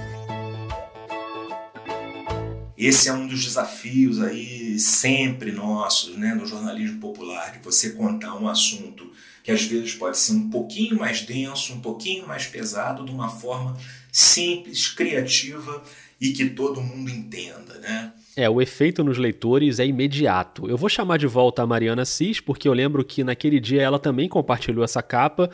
Esse 2.83 3.09
é 3.09 3.13
um 3.13 3.29
dos 3.29 3.45
desafios 3.45 4.21
aí 4.21 4.77
sempre 4.77 5.53
nossos, 5.53 6.17
né, 6.17 6.35
no 6.35 6.45
jornalismo 6.45 6.99
popular, 6.99 7.53
de 7.53 7.61
você 7.61 7.91
contar 7.91 8.35
um 8.35 8.49
assunto 8.49 9.09
que 9.45 9.53
às 9.53 9.63
vezes 9.63 9.95
pode 9.95 10.19
ser 10.19 10.33
um 10.33 10.51
pouquinho 10.51 10.99
mais 10.99 11.21
denso, 11.21 11.75
um 11.75 11.81
pouquinho 11.81 12.27
mais 12.27 12.47
pesado, 12.47 13.05
de 13.05 13.13
uma 13.13 13.29
forma 13.29 13.77
simples, 14.11 14.89
criativa 14.89 15.81
e 16.21 16.33
que 16.33 16.51
todo 16.51 16.81
mundo 16.81 17.09
entenda, 17.09 17.79
né? 17.79 18.13
É, 18.35 18.51
o 18.51 18.61
efeito 18.61 19.05
nos 19.05 19.17
leitores 19.17 19.79
é 19.79 19.87
imediato. 19.87 20.69
Eu 20.69 20.77
vou 20.77 20.89
chamar 20.89 21.19
de 21.19 21.27
volta 21.29 21.63
a 21.63 21.67
Mariana 21.67 22.05
Cis, 22.05 22.41
porque 22.41 22.67
eu 22.67 22.73
lembro 22.73 23.05
que 23.05 23.23
naquele 23.23 23.61
dia 23.61 23.83
ela 23.83 23.99
também 23.99 24.29
compartilhou 24.29 24.83
essa 24.83 25.03
capa. 25.03 25.51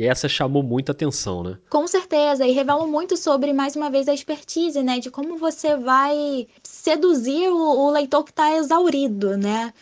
E 0.00 0.06
essa 0.06 0.30
chamou 0.30 0.62
muita 0.62 0.92
atenção, 0.92 1.42
né? 1.42 1.58
Com 1.68 1.86
certeza, 1.86 2.46
e 2.46 2.52
revela 2.52 2.86
muito 2.86 3.18
sobre, 3.18 3.52
mais 3.52 3.76
uma 3.76 3.90
vez, 3.90 4.08
a 4.08 4.14
expertise, 4.14 4.82
né? 4.82 4.98
De 4.98 5.10
como 5.10 5.36
você 5.36 5.76
vai 5.76 6.48
seduzir 6.62 7.50
o, 7.50 7.58
o 7.58 7.90
leitor 7.90 8.24
que 8.24 8.30
está 8.30 8.56
exaurido, 8.56 9.36
né? 9.36 9.74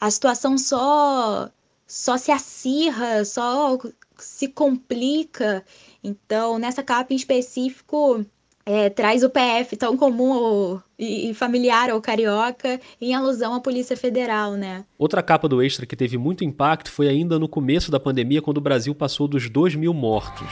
A 0.00 0.10
situação 0.10 0.58
só, 0.58 1.48
só 1.86 2.16
se 2.16 2.32
acirra, 2.32 3.24
só 3.24 3.78
se 4.18 4.48
complica. 4.48 5.64
Então, 6.02 6.58
nessa 6.58 6.82
capa 6.82 7.12
em 7.12 7.16
específico, 7.16 8.26
é, 8.70 8.88
traz 8.88 9.24
o 9.24 9.28
PF 9.28 9.76
tão 9.76 9.96
comum 9.96 10.78
e 10.96 11.34
familiar 11.34 11.90
ao 11.90 12.00
carioca 12.00 12.80
em 13.00 13.12
alusão 13.12 13.52
à 13.52 13.60
Polícia 13.60 13.96
Federal, 13.96 14.52
né? 14.52 14.84
Outra 14.96 15.24
capa 15.24 15.48
do 15.48 15.60
Extra 15.60 15.84
que 15.84 15.96
teve 15.96 16.16
muito 16.16 16.44
impacto 16.44 16.88
foi 16.88 17.08
ainda 17.08 17.36
no 17.36 17.48
começo 17.48 17.90
da 17.90 17.98
pandemia, 17.98 18.40
quando 18.40 18.58
o 18.58 18.60
Brasil 18.60 18.94
passou 18.94 19.26
dos 19.26 19.50
2 19.50 19.74
mil 19.74 19.92
mortos. 19.92 20.46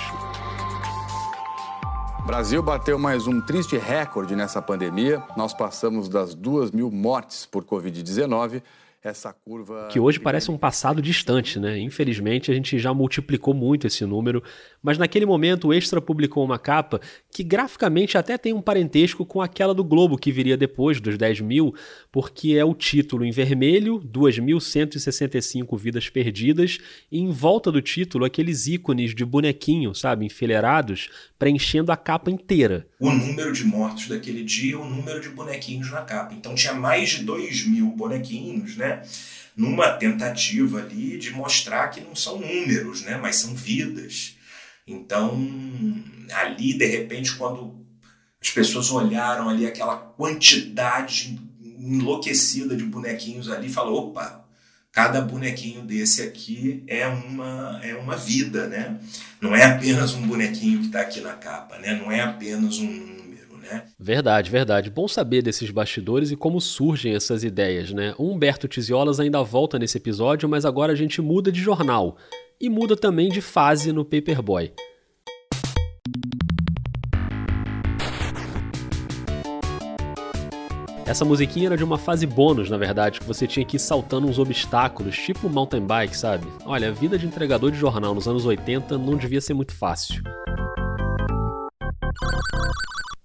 O 2.18 2.26
Brasil 2.26 2.60
bateu 2.60 2.98
mais 2.98 3.28
um 3.28 3.40
triste 3.40 3.78
recorde 3.78 4.34
nessa 4.34 4.60
pandemia. 4.60 5.22
Nós 5.36 5.54
passamos 5.54 6.08
das 6.08 6.34
2 6.34 6.72
mil 6.72 6.90
mortes 6.90 7.46
por 7.46 7.64
Covid-19 7.64 8.60
essa 8.60 8.62
curva. 8.62 8.64
Que 9.88 10.00
hoje 10.00 10.18
parece 10.18 10.50
um 10.50 10.58
passado 10.58 11.00
distante, 11.00 11.58
né? 11.58 11.78
Infelizmente 11.78 12.50
a 12.50 12.54
gente 12.54 12.78
já 12.78 12.92
multiplicou 12.92 13.54
muito 13.54 13.86
esse 13.86 14.04
número, 14.04 14.42
mas 14.82 14.98
naquele 14.98 15.26
momento 15.26 15.68
o 15.68 15.74
Extra 15.74 16.00
publicou 16.00 16.44
uma 16.44 16.58
capa 16.58 17.00
que 17.30 17.42
graficamente 17.42 18.16
até 18.18 18.36
tem 18.38 18.52
um 18.52 18.60
parentesco 18.60 19.24
com 19.24 19.40
aquela 19.40 19.74
do 19.74 19.84
Globo 19.84 20.16
que 20.16 20.32
viria 20.32 20.56
depois 20.56 21.00
dos 21.00 21.16
10 21.16 21.40
mil, 21.40 21.74
porque 22.10 22.54
é 22.54 22.64
o 22.64 22.74
título 22.74 23.24
em 23.24 23.30
vermelho, 23.30 24.00
2.165 24.00 25.78
vidas 25.78 26.08
perdidas, 26.08 26.78
e 27.10 27.18
em 27.18 27.30
volta 27.30 27.70
do 27.70 27.80
título 27.80 28.24
aqueles 28.24 28.66
ícones 28.66 29.14
de 29.14 29.24
bonequinho, 29.24 29.94
sabe, 29.94 30.26
enfileirados, 30.26 31.08
preenchendo 31.38 31.92
a 31.92 31.96
capa 31.96 32.30
inteira. 32.30 32.86
O 33.00 33.10
número 33.10 33.52
de 33.52 33.64
mortos 33.64 34.08
daquele 34.08 34.42
dia, 34.42 34.78
o 34.78 34.88
número 34.88 35.20
de 35.20 35.28
bonequinhos 35.28 35.90
na 35.90 36.02
capa. 36.02 36.34
Então 36.34 36.54
tinha 36.54 36.74
mais 36.74 37.10
de 37.10 37.24
2 37.24 37.66
mil 37.66 37.86
bonequinhos, 37.90 38.76
Numa 39.56 39.90
tentativa 39.90 40.80
ali 40.80 41.18
de 41.18 41.30
mostrar 41.30 41.88
que 41.88 42.00
não 42.00 42.14
são 42.14 42.38
números, 42.38 43.02
né? 43.02 43.16
Mas 43.16 43.36
são 43.36 43.54
vidas. 43.54 44.36
Então, 44.86 45.36
ali, 46.32 46.74
de 46.74 46.86
repente, 46.86 47.34
quando 47.34 47.84
as 48.40 48.50
pessoas 48.50 48.90
olharam 48.90 49.48
ali 49.48 49.66
aquela 49.66 49.96
quantidade 49.96 51.38
enlouquecida 51.60 52.76
de 52.76 52.84
bonequinhos 52.84 53.50
ali, 53.50 53.68
falou, 53.68 54.08
opa, 54.08 54.44
cada 54.92 55.20
bonequinho 55.20 55.82
desse 55.82 56.22
aqui 56.22 56.82
é 56.86 57.06
uma, 57.06 57.80
é 57.82 57.94
uma 57.94 58.16
vida, 58.16 58.66
né? 58.66 58.98
Não 59.40 59.54
é 59.54 59.64
apenas 59.64 60.14
um 60.14 60.26
bonequinho 60.26 60.80
que 60.80 60.86
está 60.86 61.00
aqui 61.00 61.20
na 61.20 61.34
capa, 61.34 61.78
né? 61.78 61.94
Não 61.94 62.10
é 62.10 62.20
apenas 62.20 62.78
um 62.78 63.17
né? 63.70 63.84
Verdade, 63.98 64.50
verdade. 64.50 64.90
Bom 64.90 65.06
saber 65.06 65.42
desses 65.42 65.70
bastidores 65.70 66.30
e 66.30 66.36
como 66.36 66.60
surgem 66.60 67.14
essas 67.14 67.44
ideias, 67.44 67.92
né? 67.92 68.14
O 68.18 68.30
Humberto 68.30 68.66
Tiziolas 68.66 69.20
ainda 69.20 69.42
volta 69.42 69.78
nesse 69.78 69.98
episódio, 69.98 70.48
mas 70.48 70.64
agora 70.64 70.92
a 70.92 70.96
gente 70.96 71.20
muda 71.20 71.52
de 71.52 71.60
jornal 71.60 72.16
e 72.60 72.68
muda 72.68 72.96
também 72.96 73.28
de 73.28 73.40
fase 73.40 73.92
no 73.92 74.04
Paperboy. 74.04 74.72
Essa 81.08 81.24
musiquinha 81.24 81.68
era 81.68 81.76
de 81.76 81.82
uma 81.82 81.96
fase 81.96 82.26
bônus, 82.26 82.68
na 82.68 82.76
verdade, 82.76 83.18
que 83.20 83.24
você 83.24 83.46
tinha 83.46 83.64
que 83.64 83.76
ir 83.76 83.80
saltando 83.80 84.26
uns 84.26 84.38
obstáculos, 84.38 85.16
tipo 85.16 85.48
mountain 85.48 85.80
bike, 85.80 86.14
sabe? 86.14 86.46
Olha, 86.66 86.88
a 86.88 86.92
vida 86.92 87.16
de 87.16 87.26
entregador 87.26 87.70
de 87.70 87.78
jornal 87.78 88.14
nos 88.14 88.28
anos 88.28 88.44
80 88.44 88.98
não 88.98 89.16
devia 89.16 89.40
ser 89.40 89.54
muito 89.54 89.74
fácil. 89.74 90.22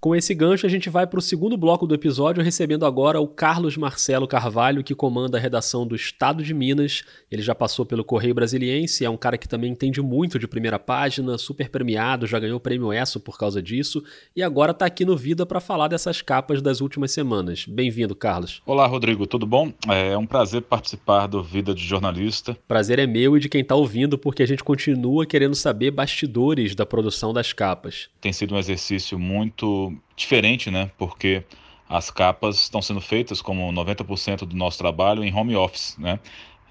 Com 0.04 0.14
esse 0.14 0.36
gancho, 0.36 0.66
a 0.66 0.70
gente 0.70 0.90
vai 0.90 1.08
para 1.08 1.18
o 1.18 1.22
segundo 1.22 1.56
bloco 1.56 1.88
do 1.88 1.96
episódio, 1.96 2.44
recebendo 2.44 2.86
agora 2.86 3.22
o 3.22 3.26
Carlos 3.26 3.78
Marcelo 3.78 4.28
Carvalho, 4.28 4.84
que 4.84 4.94
comanda 4.94 5.38
a 5.38 5.40
redação 5.40 5.88
do 5.88 5.96
Estado 5.96 6.44
de 6.44 6.54
Minas. 6.54 7.06
Ele 7.32 7.42
já 7.42 7.56
passou 7.56 7.86
pelo 7.86 8.04
Correio 8.04 8.36
Brasiliense, 8.36 9.06
é 9.06 9.10
um 9.10 9.16
cara 9.16 9.38
que 9.38 9.48
também 9.48 9.72
entende 9.72 10.02
muito 10.02 10.38
de 10.38 10.46
primeira 10.46 10.78
página, 10.78 11.38
super 11.38 11.70
premiado, 11.70 12.28
já 12.28 12.38
ganhou 12.38 12.58
o 12.58 12.60
prêmio 12.60 12.92
ESSO 12.92 13.22
por 13.22 13.38
causa 13.38 13.62
disso, 13.62 14.04
e 14.36 14.44
agora 14.44 14.72
está 14.74 14.86
aqui 14.86 15.06
no 15.06 15.16
Vida 15.16 15.46
para 15.46 15.62
falar 15.62 15.88
dessas 15.88 16.22
capas 16.22 16.62
das 16.62 16.82
últimas 16.82 17.14
semanas. 17.14 17.66
Bem-vindo, 17.66 18.14
Carlos. 18.14 18.62
Olá, 18.66 18.86
Rodrigo, 18.86 19.26
tudo 19.26 19.48
bom? 19.48 19.72
É 19.88 20.18
um 20.18 20.26
prazer 20.26 20.64
participar 20.64 21.28
do 21.28 21.42
Vida 21.42 21.74
de 21.74 21.82
Jornalista. 21.82 22.58
Prazer 22.68 23.00
é 23.00 23.08
meu 23.08 23.38
e 23.38 23.40
de 23.40 23.48
quem 23.48 23.62
está 23.62 23.74
ouvindo, 23.74 24.18
porque 24.18 24.44
a 24.44 24.48
gente 24.48 24.66
continua 24.66 25.26
querendo 25.26 25.56
saber 25.56 25.92
bastidores 25.92 26.76
da 26.76 26.86
produção 26.86 27.32
das 27.32 27.54
capas. 27.54 28.10
Tem 28.20 28.34
sido 28.34 28.54
um 28.54 28.60
exercício 28.60 29.18
muito 29.18 29.93
diferente, 30.16 30.70
né? 30.72 30.92
Porque 30.98 31.44
as 31.90 32.10
capas 32.10 32.56
estão 32.58 32.82
sendo 32.82 33.02
feitas 33.02 33.42
como 33.42 33.72
90% 33.72 34.46
do 34.46 34.56
nosso 34.56 34.78
trabalho 34.78 35.24
em 35.24 35.34
home 35.34 35.56
office, 35.56 35.98
né? 35.98 36.20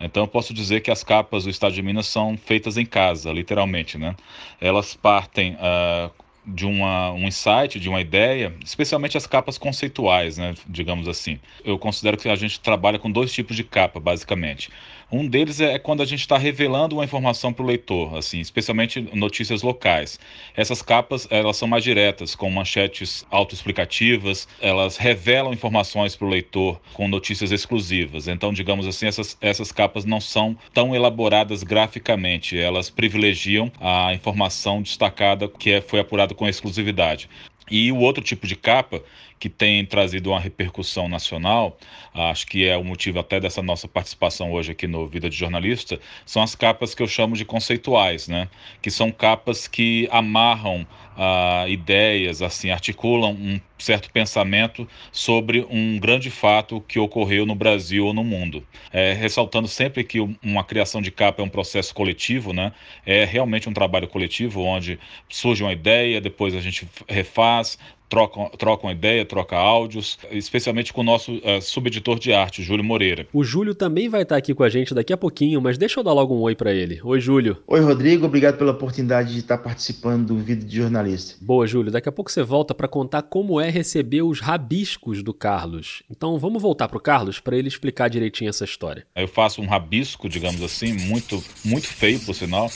Então 0.01 0.25
eu 0.25 0.29
posso 0.29 0.53
dizer 0.53 0.81
que 0.81 0.91
as 0.91 1.05
capas 1.05 1.45
do 1.45 1.51
Estado 1.51 1.75
de 1.75 1.83
Minas 1.83 2.07
são 2.07 2.37
feitas 2.37 2.77
em 2.77 2.85
casa, 2.85 3.31
literalmente, 3.33 3.97
né? 3.97 4.17
Elas 4.61 4.95
partem 4.95 5.55
uh, 5.55 6.11
de 6.45 6.67
uma, 6.67 7.13
um 7.13 7.27
insight, 7.29 7.79
de 7.79 7.89
uma 7.89 8.01
ideia, 8.01 8.53
especialmente 8.65 9.17
as 9.17 9.27
capas 9.27 9.57
conceituais, 9.59 10.39
né, 10.39 10.55
digamos 10.67 11.07
assim. 11.07 11.39
Eu 11.65 11.79
considero 11.79 12.17
que 12.17 12.29
a 12.29 12.35
gente 12.35 12.59
trabalha 12.61 12.99
com 12.99 13.11
dois 13.11 13.33
tipos 13.33 13.55
de 13.55 13.63
capa, 13.63 14.01
basicamente. 14.01 14.71
Um 15.12 15.27
deles 15.27 15.61
é 15.61 15.79
quando 15.79 16.03
a 16.03 16.07
gente 16.07 16.20
está 16.20 16.38
revelando 16.38 16.96
uma 16.96 17.05
informação 17.05 17.53
para 17.53 17.62
o 17.62 17.66
leitor, 17.66 18.16
assim, 18.16 18.40
especialmente 18.40 18.98
notícias 19.12 19.61
locais. 19.61 20.18
Essas 20.57 20.81
capas 20.81 21.29
elas 21.31 21.59
são 21.59 21.68
mais 21.68 21.85
diretas, 21.85 22.35
com 22.35 22.48
manchetes 22.48 23.22
autoexplicativas, 23.31 24.48
elas 24.59 24.96
revelam 24.96 25.53
informações 25.53 26.16
para 26.16 26.27
o 26.27 26.31
leitor 26.31 26.81
com 26.94 27.09
notícias 27.09 27.53
exclusivas. 27.53 28.27
Então, 28.27 28.55
digamos 28.55 28.87
assim, 28.87 29.05
essas, 29.05 29.37
essas 29.42 29.70
capas 29.70 30.07
não 30.07 30.18
são 30.18 30.57
tão 30.72 30.96
elaboradas 30.96 31.62
graficamente, 31.62 32.59
elas 32.59 32.88
privilegiam 32.88 33.70
a 33.79 34.14
informação 34.14 34.81
destacada 34.81 35.46
que 35.46 35.72
é, 35.72 35.83
foi 35.83 36.01
apurada 36.01 36.35
com 36.35 36.48
exclusividade. 36.48 37.29
E 37.70 37.92
o 37.92 37.98
outro 37.98 38.25
tipo 38.25 38.46
de 38.46 38.57
capa 38.57 39.03
que 39.42 39.48
tem 39.48 39.85
trazido 39.85 40.31
uma 40.31 40.38
repercussão 40.38 41.09
nacional, 41.09 41.76
acho 42.14 42.46
que 42.46 42.64
é 42.64 42.76
o 42.76 42.85
motivo 42.85 43.18
até 43.18 43.40
dessa 43.40 43.61
nossa 43.61 43.88
participação 43.88 44.52
hoje 44.52 44.70
aqui 44.70 44.87
no 44.87 45.09
Vida 45.09 45.28
de 45.28 45.37
Jornalista, 45.37 45.98
são 46.24 46.44
as 46.44 46.55
capas 46.55 46.94
que 46.94 47.02
eu 47.02 47.09
chamo 47.09 47.35
de 47.35 47.44
conceituais, 47.44 48.28
né? 48.28 48.48
Que 48.81 48.88
são 48.88 49.11
capas 49.11 49.66
que 49.66 50.09
amarram 50.12 50.87
uh, 51.16 51.68
ideias, 51.68 52.40
assim, 52.40 52.70
articulam 52.70 53.33
um 53.33 53.61
certo 53.76 54.12
pensamento 54.12 54.87
sobre 55.11 55.66
um 55.68 55.98
grande 55.98 56.31
fato 56.31 56.81
que 56.81 57.00
ocorreu 57.00 57.44
no 57.44 57.57
Brasil 57.57 58.07
ou 58.07 58.14
no 58.14 58.22
mundo. 58.22 58.64
É, 58.92 59.12
ressaltando 59.12 59.66
sempre 59.66 60.05
que 60.05 60.20
uma 60.20 60.62
criação 60.62 61.02
de 61.02 61.11
capa 61.11 61.42
é 61.42 61.44
um 61.44 61.48
processo 61.48 61.92
coletivo, 61.92 62.52
né? 62.52 62.72
É 63.05 63.24
realmente 63.24 63.68
um 63.68 63.72
trabalho 63.72 64.07
coletivo 64.07 64.62
onde 64.62 65.00
surge 65.28 65.64
uma 65.64 65.72
ideia, 65.72 66.20
depois 66.20 66.55
a 66.55 66.61
gente 66.61 66.87
refaz, 67.09 67.76
trocam, 68.09 68.51
trocam 68.59 68.91
ideia, 68.91 69.25
troca 69.25 69.57
áudios, 69.57 70.19
especialmente 70.31 70.93
com 70.93 71.01
o 71.01 71.05
nosso 71.05 71.33
uh, 71.37 71.61
subeditor 71.61 72.19
de 72.19 72.33
arte, 72.33 72.62
Júlio 72.62 72.85
Moreira. 72.85 73.27
O 73.33 73.43
Júlio 73.43 73.75
também 73.75 74.09
vai 74.09 74.23
estar 74.23 74.37
aqui 74.37 74.55
com 74.55 74.62
a 74.62 74.69
gente 74.69 74.95
daqui 74.95 75.12
a 75.12 75.17
pouquinho, 75.17 75.61
mas 75.61 75.79
deixa 75.79 75.99
eu 75.99 76.05
dar 76.05 76.12
logo 76.12 76.35
um 76.35 76.41
oi 76.41 76.55
para 76.55 76.73
ele. 76.73 77.01
Oi, 77.03 77.21
Júlio. 77.21 77.59
Oi, 77.67 77.81
Rodrigo. 77.81 78.27
Obrigado 78.27 78.59
pela 78.59 78.73
oportunidade 78.73 79.33
de 79.33 79.38
estar 79.41 79.59
participando 79.59 80.27
do 80.27 80.37
vídeo 80.37 80.67
de 80.67 80.77
jornalista. 80.77 81.37
Boa, 81.41 81.67
Júlio. 81.67 81.91
Daqui 81.91 82.09
a 82.09 82.12
pouco 82.12 82.31
você 82.31 82.43
volta 82.43 82.75
para 82.75 82.88
contar 82.88 83.23
como 83.23 83.61
é 83.61 83.71
receber 83.71 84.23
os 84.23 84.41
rabiscos 84.41 85.23
do 85.23 85.33
Carlos. 85.33 86.03
Então 86.11 86.38
vamos 86.38 86.62
voltar 86.62 86.88
para 86.88 86.99
o 86.99 87.01
Carlos 87.01 87.41
para 87.41 87.57
ele 87.57 87.69
explicar 87.69 88.09
direitinho 88.09 88.51
essa 88.51 88.65
história. 88.65 89.07
Eu 89.17 89.29
faço 89.29 89.62
um 89.62 89.67
rabisco, 89.67 90.29
digamos 90.29 90.62
assim, 90.62 90.93
muito, 90.93 91.43
muito 91.65 91.87
feio, 91.87 92.21
por 92.21 92.35
sinal 92.35 92.71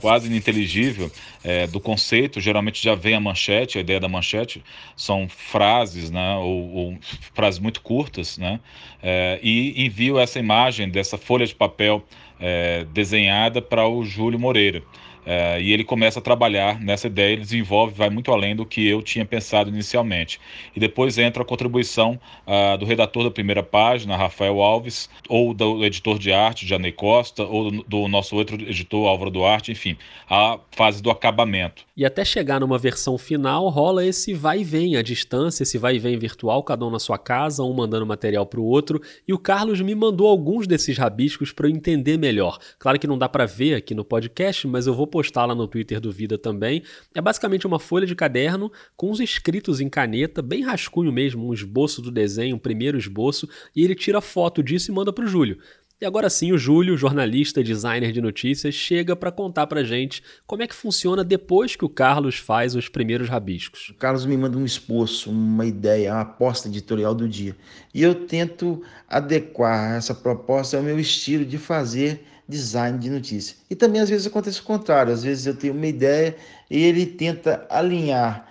quase 0.00 0.26
ininteligível 0.26 1.10
é, 1.44 1.66
do 1.66 1.80
conceito. 1.80 2.40
Geralmente 2.40 2.82
já 2.82 2.94
vem 2.94 3.14
a 3.14 3.20
manchete, 3.20 3.78
a 3.78 3.80
ideia 3.80 4.00
da 4.00 4.08
manchete 4.08 4.62
são 4.96 5.28
frases, 5.28 6.10
né, 6.10 6.36
ou, 6.36 6.72
ou 6.72 6.98
frases 7.34 7.60
muito 7.60 7.80
curtas, 7.80 8.38
né, 8.38 8.60
é, 9.02 9.38
e 9.42 9.84
envio 9.84 10.18
essa 10.18 10.38
imagem 10.38 10.88
dessa 10.88 11.18
folha 11.18 11.46
de 11.46 11.54
papel 11.54 12.04
é, 12.40 12.84
desenhada 12.92 13.60
para 13.60 13.86
o 13.88 14.04
Júlio 14.04 14.38
Moreira. 14.38 14.82
É, 15.24 15.60
e 15.60 15.72
ele 15.72 15.84
começa 15.84 16.18
a 16.18 16.22
trabalhar 16.22 16.80
nessa 16.80 17.06
ideia, 17.06 17.32
ele 17.32 17.42
desenvolve, 17.42 17.94
vai 17.94 18.10
muito 18.10 18.32
além 18.32 18.56
do 18.56 18.64
que 18.64 18.86
eu 18.86 19.02
tinha 19.02 19.24
pensado 19.24 19.70
inicialmente. 19.70 20.40
E 20.74 20.80
depois 20.80 21.18
entra 21.18 21.42
a 21.42 21.46
contribuição 21.46 22.18
uh, 22.46 22.78
do 22.78 22.84
redator 22.84 23.24
da 23.24 23.30
primeira 23.30 23.62
página, 23.62 24.16
Rafael 24.16 24.60
Alves, 24.60 25.08
ou 25.28 25.52
do 25.52 25.84
editor 25.84 26.18
de 26.18 26.32
arte, 26.32 26.66
Janei 26.66 26.92
Costa, 26.92 27.44
ou 27.44 27.70
do, 27.70 27.82
do 27.82 28.08
nosso 28.08 28.36
outro 28.36 28.56
editor, 28.60 29.06
Álvaro 29.06 29.30
Duarte, 29.30 29.72
enfim, 29.72 29.96
a 30.28 30.58
fase 30.72 31.02
do 31.02 31.10
acabamento. 31.10 31.84
E 31.96 32.04
até 32.04 32.24
chegar 32.24 32.60
numa 32.60 32.78
versão 32.78 33.18
final, 33.18 33.68
rola 33.68 34.06
esse 34.06 34.32
vai 34.32 34.60
e 34.60 34.64
vem 34.64 34.96
à 34.96 35.02
distância, 35.02 35.62
esse 35.62 35.76
vai 35.76 35.96
e 35.96 35.98
vem 35.98 36.16
virtual, 36.16 36.62
cada 36.62 36.86
um 36.86 36.90
na 36.90 36.98
sua 36.98 37.18
casa, 37.18 37.62
um 37.62 37.74
mandando 37.74 38.06
material 38.06 38.46
para 38.46 38.60
o 38.60 38.64
outro. 38.64 39.02
E 39.26 39.32
o 39.32 39.38
Carlos 39.38 39.80
me 39.80 39.94
mandou 39.94 40.26
alguns 40.26 40.66
desses 40.66 40.96
rabiscos 40.96 41.52
para 41.52 41.66
eu 41.66 41.72
entender 41.72 42.16
melhor. 42.16 42.58
Claro 42.78 42.98
que 42.98 43.06
não 43.06 43.18
dá 43.18 43.28
para 43.28 43.46
ver 43.46 43.74
aqui 43.74 43.94
no 43.94 44.04
podcast, 44.04 44.66
mas 44.66 44.86
eu 44.86 44.94
vou 44.94 45.06
postar 45.18 45.46
lá 45.46 45.54
no 45.54 45.66
Twitter 45.66 46.00
do 46.00 46.12
Vida 46.12 46.38
também. 46.38 46.80
É 47.12 47.20
basicamente 47.20 47.66
uma 47.66 47.80
folha 47.80 48.06
de 48.06 48.14
caderno 48.14 48.70
com 48.96 49.10
os 49.10 49.18
escritos 49.18 49.80
em 49.80 49.88
caneta, 49.88 50.40
bem 50.40 50.62
rascunho 50.62 51.10
mesmo, 51.10 51.48
um 51.48 51.52
esboço 51.52 52.00
do 52.00 52.08
desenho, 52.08 52.54
um 52.54 52.58
primeiro 52.58 52.96
esboço, 52.96 53.48
e 53.74 53.82
ele 53.82 53.96
tira 53.96 54.20
foto 54.20 54.62
disso 54.62 54.92
e 54.92 54.94
manda 54.94 55.12
para 55.12 55.24
o 55.24 55.26
Júlio. 55.26 55.58
E 56.00 56.06
agora 56.06 56.30
sim, 56.30 56.52
o 56.52 56.58
Júlio, 56.58 56.96
jornalista, 56.96 57.64
designer 57.64 58.12
de 58.12 58.20
notícias, 58.20 58.76
chega 58.76 59.16
para 59.16 59.32
contar 59.32 59.66
para 59.66 59.82
gente 59.82 60.22
como 60.46 60.62
é 60.62 60.68
que 60.68 60.74
funciona 60.74 61.24
depois 61.24 61.74
que 61.74 61.84
o 61.84 61.88
Carlos 61.88 62.36
faz 62.36 62.76
os 62.76 62.88
primeiros 62.88 63.28
rabiscos. 63.28 63.88
O 63.88 63.94
Carlos 63.94 64.24
me 64.24 64.36
manda 64.36 64.56
um 64.56 64.64
esboço, 64.64 65.32
uma 65.32 65.66
ideia, 65.66 66.12
uma 66.12 66.20
aposta 66.20 66.68
editorial 66.68 67.12
do 67.12 67.28
dia. 67.28 67.56
E 67.92 68.04
eu 68.04 68.14
tento 68.14 68.80
adequar 69.08 69.96
essa 69.96 70.14
proposta 70.14 70.76
ao 70.76 70.84
meu 70.84 71.00
estilo 71.00 71.44
de 71.44 71.58
fazer 71.58 72.24
design 72.48 72.98
de 72.98 73.10
notícia. 73.10 73.56
E 73.68 73.74
também 73.74 74.00
às 74.00 74.08
vezes 74.08 74.26
acontece 74.26 74.60
o 74.60 74.64
contrário, 74.64 75.12
às 75.12 75.22
vezes 75.22 75.46
eu 75.46 75.54
tenho 75.54 75.74
uma 75.74 75.86
ideia 75.86 76.34
e 76.70 76.82
ele 76.82 77.04
tenta 77.04 77.66
alinhar 77.68 78.46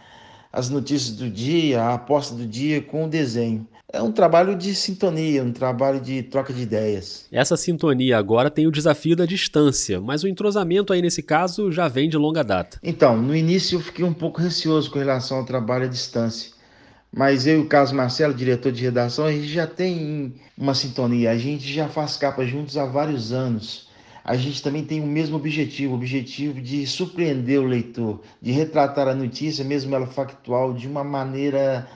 as 0.53 0.69
notícias 0.69 1.15
do 1.15 1.29
dia, 1.29 1.81
a 1.81 1.95
aposta 1.95 2.35
do 2.35 2.45
dia 2.45 2.81
com 2.81 3.05
o 3.05 3.09
desenho. 3.09 3.67
É 3.91 4.01
um 4.01 4.11
trabalho 4.11 4.55
de 4.55 4.75
sintonia, 4.75 5.41
um 5.43 5.51
trabalho 5.51 6.01
de 6.01 6.21
troca 6.21 6.51
de 6.51 6.61
ideias. 6.61 7.25
Essa 7.31 7.55
sintonia 7.55 8.17
agora 8.17 8.51
tem 8.51 8.67
o 8.67 8.71
desafio 8.71 9.15
da 9.15 9.25
distância, 9.25 10.01
mas 10.01 10.23
o 10.23 10.27
entrosamento 10.27 10.91
aí 10.91 11.01
nesse 11.01 11.23
caso 11.23 11.71
já 11.71 11.87
vem 11.87 12.09
de 12.09 12.17
longa 12.17 12.43
data. 12.43 12.79
Então, 12.83 13.15
no 13.15 13.33
início 13.33 13.77
eu 13.77 13.79
fiquei 13.79 14.03
um 14.03 14.13
pouco 14.13 14.41
receoso 14.41 14.91
com 14.91 14.99
relação 14.99 15.37
ao 15.37 15.45
trabalho 15.45 15.85
à 15.85 15.87
distância. 15.87 16.51
Mas 17.15 17.47
eu 17.47 17.59
e 17.59 17.61
o 17.61 17.67
Carlos 17.67 17.93
Marcelo, 17.93 18.33
diretor 18.33 18.71
de 18.71 18.83
redação, 18.83 19.25
a 19.25 19.31
gente 19.31 19.47
já 19.47 19.65
tem 19.65 20.35
uma 20.57 20.75
sintonia. 20.75 21.31
A 21.31 21.37
gente 21.37 21.71
já 21.71 21.87
faz 21.87 22.17
capas 22.17 22.49
juntos 22.49 22.75
há 22.77 22.85
vários 22.85 23.31
anos 23.31 23.86
a 24.27 24.35
gente 24.35 24.61
também 24.61 24.83
tem 24.83 25.01
o 25.01 25.07
mesmo 25.07 25.37
objetivo, 25.37 25.93
o 25.93 25.95
objetivo 25.95 26.59
de 26.59 26.85
surpreender 26.85 27.61
o 27.61 27.65
leitor, 27.65 28.19
de 28.41 28.51
retratar 28.51 29.07
a 29.07 29.15
notícia, 29.15 29.63
mesmo 29.63 29.95
ela 29.95 30.05
factual, 30.05 30.73
de 30.73 30.85
uma 30.85 31.01
maneira 31.01 31.87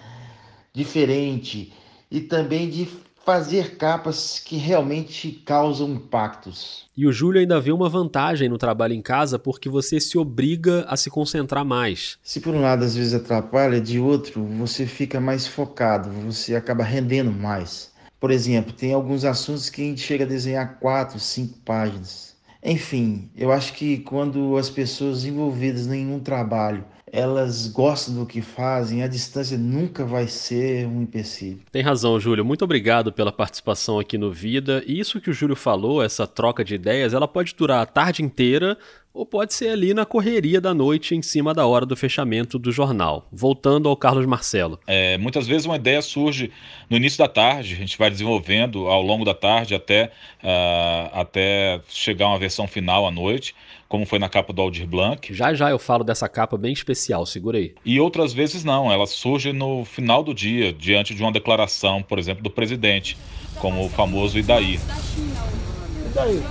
diferente 0.74 1.74
e 2.10 2.22
também 2.22 2.70
de 2.70 2.88
fazer 3.26 3.76
capas 3.76 4.40
que 4.40 4.56
realmente 4.56 5.44
causam 5.46 5.90
impactos. 5.90 6.86
E 6.96 7.06
o 7.06 7.12
Júlio 7.12 7.42
ainda 7.42 7.60
vê 7.60 7.74
uma 7.74 7.90
vantagem 7.90 8.48
no 8.48 8.58
trabalho 8.58 8.94
em 8.94 9.02
casa 9.02 9.38
porque 9.38 9.68
você 9.68 10.00
se 10.00 10.18
obriga 10.18 10.86
a 10.88 10.96
se 10.96 11.10
concentrar 11.10 11.66
mais. 11.66 12.18
Se 12.24 12.40
por 12.40 12.56
um 12.56 12.62
lado 12.62 12.86
às 12.86 12.96
vezes 12.96 13.14
atrapalha, 13.14 13.82
de 13.82 14.00
outro 14.00 14.42
você 14.58 14.86
fica 14.86 15.20
mais 15.20 15.46
focado, 15.46 16.10
você 16.10 16.56
acaba 16.56 16.84
rendendo 16.84 17.32
mais. 17.32 17.91
Por 18.22 18.30
exemplo, 18.30 18.72
tem 18.72 18.94
alguns 18.94 19.26
assuntos 19.26 19.68
que 19.68 19.82
a 19.82 19.86
gente 19.86 20.02
chega 20.02 20.26
a 20.26 20.28
desenhar 20.28 20.78
quatro, 20.80 21.20
cinco 21.20 21.58
páginas. 21.66 22.36
Enfim, 22.64 23.32
eu 23.36 23.52
acho 23.52 23.74
que 23.74 23.98
quando 23.98 24.56
as 24.58 24.70
pessoas 24.70 25.26
envolvidas 25.26 25.88
em 25.88 26.06
um 26.06 26.20
trabalho 26.20 26.86
elas 27.12 27.68
gostam 27.68 28.16
do 28.16 28.26
que 28.26 28.42
fazem, 28.42 29.04
a 29.04 29.08
distância 29.08 29.58
nunca 29.58 30.06
vai 30.06 30.28
ser 30.28 30.88
um 30.88 31.02
empecilho. 31.02 31.60
Tem 31.70 31.82
razão, 31.82 32.18
Júlio. 32.20 32.46
Muito 32.46 32.64
obrigado 32.64 33.12
pela 33.12 33.32
participação 33.32 34.00
aqui 34.00 34.18
no 34.18 34.32
Vida. 34.32 34.82
E 34.88 34.98
isso 34.98 35.20
que 35.20 35.30
o 35.30 35.34
Júlio 35.34 35.56
falou, 35.56 36.02
essa 36.02 36.26
troca 36.26 36.64
de 36.64 36.76
ideias, 36.76 37.14
ela 37.14 37.28
pode 37.28 37.54
durar 37.54 37.82
a 37.82 37.86
tarde 37.86 38.24
inteira 38.24 38.78
ou 39.14 39.26
pode 39.26 39.54
ser 39.54 39.70
ali 39.70 39.94
na 39.94 40.06
correria 40.06 40.62
da 40.62 40.74
noite 40.74 41.16
em 41.16 41.22
cima 41.22 41.54
da 41.54 41.66
hora 41.66 41.86
do 41.86 41.96
fechamento 41.96 42.58
do 42.58 42.72
jornal. 42.72 43.28
Voltando 43.32 43.90
ao 43.90 43.98
Carlos 43.98 44.26
Marcelo. 44.26 44.80
É, 44.88 45.18
muitas 45.18 45.48
vezes 45.48 45.66
uma 45.66 45.76
ideia 45.76 46.02
surge 46.02 46.52
no 46.90 46.98
início 46.98 47.18
da 47.18 47.28
tarde, 47.28 47.74
a 47.74 47.78
gente 47.78 47.98
vai 47.98 48.10
desenvolvendo 48.10 48.88
ao 48.88 49.02
longo 49.02 49.26
da 49.26 49.34
tarde 49.34 49.76
até, 49.76 50.12
uh, 50.44 51.20
até 51.20 51.82
chegar 51.90 52.26
a 52.26 52.30
uma 52.30 52.40
versão 52.40 52.68
final 52.68 53.06
à 53.06 53.12
noite 53.12 53.54
como 53.92 54.06
foi 54.06 54.20
na 54.20 54.30
capa 54.30 54.54
do 54.54 54.62
Aldir 54.62 54.88
Blanc. 54.88 55.34
Já 55.34 55.54
já 55.54 55.70
eu 55.70 55.78
falo 55.78 56.02
dessa 56.02 56.30
capa 56.30 56.58
bem 56.58 56.72
especial, 56.72 57.26
segurei. 57.26 57.76
E 57.84 58.00
outras 58.00 58.32
vezes 58.32 58.64
não, 58.64 58.90
ela 58.90 59.06
surge 59.06 59.52
no 59.52 59.84
final 59.84 60.24
do 60.24 60.34
dia, 60.34 60.72
diante 60.72 61.14
de 61.14 61.22
uma 61.22 61.30
declaração, 61.30 62.02
por 62.02 62.18
exemplo, 62.18 62.42
do 62.42 62.50
presidente, 62.50 63.18
como 63.60 63.86
o 63.86 63.90
famoso 63.90 64.40
Idaí. 64.40 64.76
E 64.76 66.10
daí? 66.16 66.42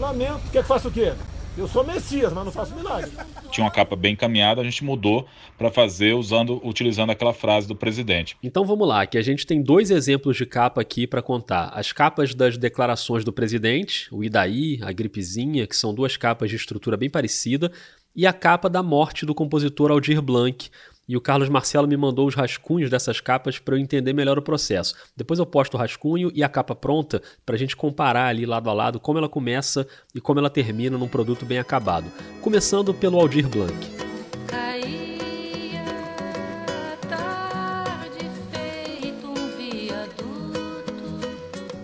Lamento, 0.00 0.40
quer 0.50 0.62
que 0.62 0.68
faça 0.68 0.88
o 0.88 0.90
quê? 0.90 1.12
Eu 1.56 1.66
sou 1.66 1.82
Messias, 1.82 2.32
mas 2.34 2.44
não 2.44 2.52
faço 2.52 2.74
milagre. 2.74 3.10
Tinha 3.50 3.64
uma 3.64 3.70
capa 3.70 3.96
bem 3.96 4.12
encaminhada, 4.12 4.60
a 4.60 4.64
gente 4.64 4.84
mudou 4.84 5.26
para 5.56 5.70
fazer 5.70 6.12
usando, 6.12 6.60
utilizando 6.62 7.10
aquela 7.10 7.32
frase 7.32 7.66
do 7.66 7.74
presidente. 7.74 8.36
Então 8.42 8.64
vamos 8.66 8.86
lá, 8.86 9.06
que 9.06 9.16
a 9.16 9.22
gente 9.22 9.46
tem 9.46 9.62
dois 9.62 9.90
exemplos 9.90 10.36
de 10.36 10.44
capa 10.44 10.82
aqui 10.82 11.06
para 11.06 11.22
contar. 11.22 11.70
As 11.72 11.92
capas 11.92 12.34
das 12.34 12.58
declarações 12.58 13.24
do 13.24 13.32
presidente, 13.32 14.06
o 14.12 14.22
Idaí, 14.22 14.78
a 14.82 14.92
gripezinha, 14.92 15.66
que 15.66 15.74
são 15.74 15.94
duas 15.94 16.14
capas 16.18 16.50
de 16.50 16.56
estrutura 16.56 16.94
bem 16.94 17.08
parecida, 17.08 17.72
e 18.14 18.26
a 18.26 18.34
capa 18.34 18.68
da 18.68 18.82
morte 18.82 19.24
do 19.24 19.34
compositor 19.34 19.90
Aldir 19.90 20.20
Blanc, 20.20 20.70
e 21.08 21.16
o 21.16 21.20
Carlos 21.20 21.48
Marcelo 21.48 21.86
me 21.86 21.96
mandou 21.96 22.26
os 22.26 22.34
rascunhos 22.34 22.90
dessas 22.90 23.20
capas 23.20 23.58
para 23.58 23.74
eu 23.74 23.78
entender 23.78 24.12
melhor 24.12 24.38
o 24.38 24.42
processo. 24.42 24.94
Depois 25.16 25.38
eu 25.38 25.46
posto 25.46 25.74
o 25.74 25.78
rascunho 25.78 26.30
e 26.34 26.42
a 26.42 26.48
capa 26.48 26.74
pronta 26.74 27.22
para 27.44 27.54
a 27.54 27.58
gente 27.58 27.76
comparar 27.76 28.26
ali 28.26 28.46
lado 28.46 28.68
a 28.68 28.72
lado 28.72 29.00
como 29.00 29.18
ela 29.18 29.28
começa 29.28 29.86
e 30.14 30.20
como 30.20 30.38
ela 30.40 30.50
termina 30.50 30.98
num 30.98 31.08
produto 31.08 31.44
bem 31.44 31.58
acabado. 31.58 32.06
Começando 32.40 32.92
pelo 32.92 33.18
Aldir 33.18 33.48
Blanc. 33.48 33.95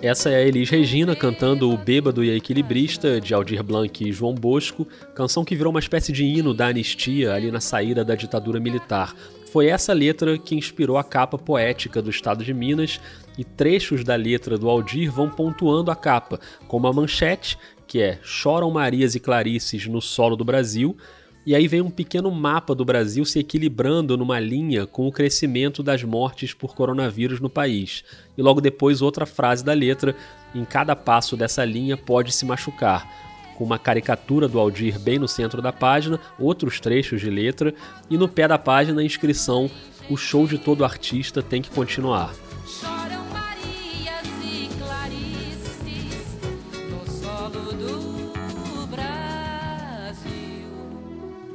Essa 0.03 0.31
é 0.31 0.35
a 0.35 0.41
Elis 0.43 0.69
Regina 0.69 1.15
cantando 1.15 1.71
O 1.71 1.79
Bêbado 1.79 2.25
e 2.25 2.31
a 2.33 2.35
Equilibrista, 2.35 3.21
de 3.21 3.33
Aldir 3.33 3.63
Blanc 3.63 4.03
e 4.03 4.11
João 4.11 4.35
Bosco, 4.35 4.85
canção 5.15 5.45
que 5.45 5.55
virou 5.55 5.71
uma 5.71 5.79
espécie 5.79 6.11
de 6.11 6.25
hino 6.25 6.53
da 6.53 6.67
anistia 6.67 7.33
ali 7.33 7.53
na 7.53 7.61
saída 7.61 8.05
da 8.05 8.17
ditadura 8.17 8.59
militar. 8.59 9.15
Foi 9.53 9.69
essa 9.69 9.93
letra 9.93 10.37
que 10.37 10.57
inspirou 10.57 10.99
a 10.99 11.05
capa 11.05 11.39
poética 11.39 12.03
do 12.03 12.11
Estado 12.11 12.43
de 12.43 12.53
Minas, 12.53 13.01
e 13.39 13.45
trechos 13.45 14.03
da 14.03 14.17
letra 14.17 14.59
do 14.59 14.69
Aldir 14.69 15.09
vão 15.09 15.31
pontuando 15.31 15.89
a 15.89 15.95
capa, 15.95 16.41
como 16.67 16.89
a 16.89 16.93
manchete, 16.93 17.57
que 17.87 18.03
é 18.03 18.19
Choram 18.25 18.73
Marias 18.73 19.15
e 19.15 19.21
Clarices 19.21 19.87
no 19.87 20.03
solo 20.03 20.35
do 20.35 20.45
Brasil, 20.45 20.97
e 21.45 21.57
aí 21.57 21.67
vem 21.67 21.81
um 21.81 21.91
pequeno 21.91 22.31
mapa 22.31 22.75
do 22.75 22.85
Brasil 22.85 23.25
se 23.25 23.41
equilibrando 23.41 24.17
numa 24.17 24.39
linha 24.39 24.87
com 24.87 25.09
o 25.09 25.13
crescimento 25.13 25.83
das 25.83 26.05
mortes 26.05 26.55
por 26.55 26.75
coronavírus 26.75 27.41
no 27.41 27.51
país. 27.51 28.05
E 28.39 28.43
logo 28.43 28.61
depois, 28.61 29.03
outra 29.03 29.27
frase 29.27 29.65
da 29.65 29.73
letra: 29.73 30.15
em 30.55 30.65
cada 30.65 30.95
passo 30.95 31.37
dessa 31.37 31.65
linha 31.65 31.97
pode 31.97 32.33
se 32.33 32.45
machucar. 32.45 33.33
Com 33.57 33.65
uma 33.65 33.79
caricatura 33.79 34.47
do 34.47 34.59
Aldir 34.59 34.99
bem 35.01 35.19
no 35.19 35.27
centro 35.27 35.61
da 35.61 35.73
página, 35.73 36.19
outros 36.39 36.79
trechos 36.79 37.21
de 37.21 37.29
letra, 37.29 37.75
e 38.09 38.17
no 38.17 38.29
pé 38.29 38.47
da 38.47 38.59
página 38.59 39.01
a 39.01 39.05
inscrição: 39.05 39.69
O 40.09 40.17
show 40.17 40.47
de 40.47 40.59
todo 40.59 40.85
artista 40.85 41.43
tem 41.43 41.61
que 41.61 41.71
continuar. 41.71 42.33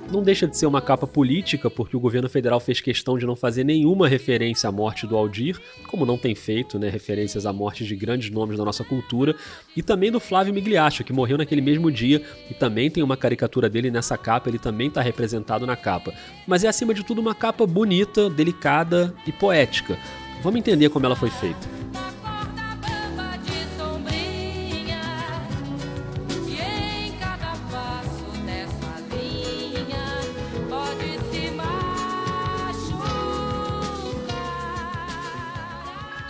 Não 0.09 0.23
deixa 0.23 0.47
de 0.47 0.57
ser 0.57 0.65
uma 0.65 0.81
capa 0.81 1.05
política, 1.05 1.69
porque 1.69 1.97
o 1.97 1.99
governo 1.99 2.29
federal 2.29 2.61
fez 2.61 2.79
questão 2.79 3.17
de 3.17 3.25
não 3.25 3.35
fazer 3.35 3.65
nenhuma 3.65 4.07
referência 4.07 4.69
à 4.69 4.71
morte 4.71 5.05
do 5.05 5.17
Aldir, 5.17 5.59
como 5.85 6.05
não 6.05 6.17
tem 6.17 6.33
feito 6.33 6.79
né, 6.79 6.89
referências 6.89 7.45
à 7.45 7.51
morte 7.51 7.83
de 7.83 7.93
grandes 7.93 8.29
nomes 8.29 8.57
da 8.57 8.63
nossa 8.63 8.85
cultura, 8.85 9.35
e 9.75 9.83
também 9.83 10.09
do 10.09 10.19
Flávio 10.19 10.53
Migliaccio, 10.53 11.03
que 11.03 11.11
morreu 11.11 11.37
naquele 11.37 11.59
mesmo 11.59 11.91
dia, 11.91 12.21
e 12.49 12.53
também 12.53 12.89
tem 12.89 13.03
uma 13.03 13.17
caricatura 13.17 13.69
dele 13.69 13.91
nessa 13.91 14.17
capa, 14.17 14.49
ele 14.49 14.59
também 14.59 14.87
está 14.87 15.01
representado 15.01 15.67
na 15.67 15.75
capa. 15.75 16.13
Mas 16.47 16.63
é 16.63 16.69
acima 16.69 16.93
de 16.93 17.03
tudo 17.03 17.19
uma 17.19 17.35
capa 17.35 17.67
bonita, 17.67 18.29
delicada 18.29 19.13
e 19.27 19.31
poética. 19.33 19.97
Vamos 20.41 20.57
entender 20.57 20.87
como 20.89 21.05
ela 21.05 21.17
foi 21.17 21.29
feita. 21.29 21.76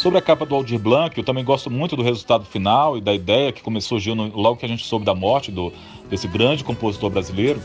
Sobre 0.08 0.20
a 0.20 0.22
capa 0.22 0.46
do 0.46 0.56
Aldir 0.56 0.80
Blanc, 0.80 1.18
eu 1.18 1.24
também 1.26 1.44
gosto 1.44 1.70
muito 1.70 1.94
do 1.94 2.02
resultado 2.02 2.46
final 2.46 2.98
e 2.98 3.02
da 3.02 3.14
ideia 3.14 3.52
que 3.52 3.62
começou 3.62 4.00
surgiu 4.00 4.16
logo 4.16 4.56
que 4.56 4.66
a 4.66 4.70
gente 4.70 4.86
soube 4.86 5.04
da 5.04 5.14
morte 5.14 5.52
do, 5.52 5.70
desse 6.10 6.30
grande 6.30 6.64
compositor 6.64 7.10
brasileiro. 7.10 7.62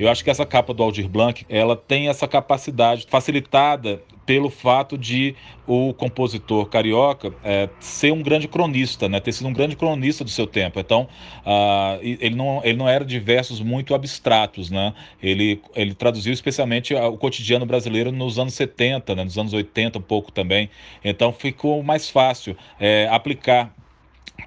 Eu 0.00 0.08
acho 0.08 0.24
que 0.24 0.30
essa 0.30 0.46
capa 0.46 0.72
do 0.72 0.82
Aldir 0.82 1.06
Blanc, 1.06 1.44
ela 1.46 1.76
tem 1.76 2.08
essa 2.08 2.26
capacidade 2.26 3.06
facilitada 3.06 4.02
pelo 4.24 4.48
fato 4.48 4.96
de 4.96 5.36
o 5.66 5.92
compositor 5.92 6.64
carioca 6.70 7.34
é, 7.44 7.68
ser 7.78 8.10
um 8.10 8.22
grande 8.22 8.48
cronista, 8.48 9.10
né? 9.10 9.20
ter 9.20 9.32
sido 9.32 9.48
um 9.48 9.52
grande 9.52 9.76
cronista 9.76 10.24
do 10.24 10.30
seu 10.30 10.46
tempo. 10.46 10.80
Então, 10.80 11.06
uh, 11.44 11.98
ele, 12.00 12.34
não, 12.34 12.62
ele 12.64 12.78
não 12.78 12.88
era 12.88 13.04
de 13.04 13.18
versos 13.18 13.60
muito 13.60 13.94
abstratos. 13.94 14.70
Né? 14.70 14.94
Ele, 15.22 15.60
ele 15.76 15.92
traduziu 15.92 16.32
especialmente 16.32 16.94
o 16.94 17.18
cotidiano 17.18 17.66
brasileiro 17.66 18.10
nos 18.10 18.38
anos 18.38 18.54
70, 18.54 19.14
né? 19.14 19.22
nos 19.22 19.36
anos 19.36 19.52
80 19.52 19.98
um 19.98 20.02
pouco 20.02 20.32
também. 20.32 20.70
Então, 21.04 21.30
ficou 21.30 21.82
mais 21.82 22.08
fácil 22.08 22.56
é, 22.78 23.06
aplicar 23.10 23.74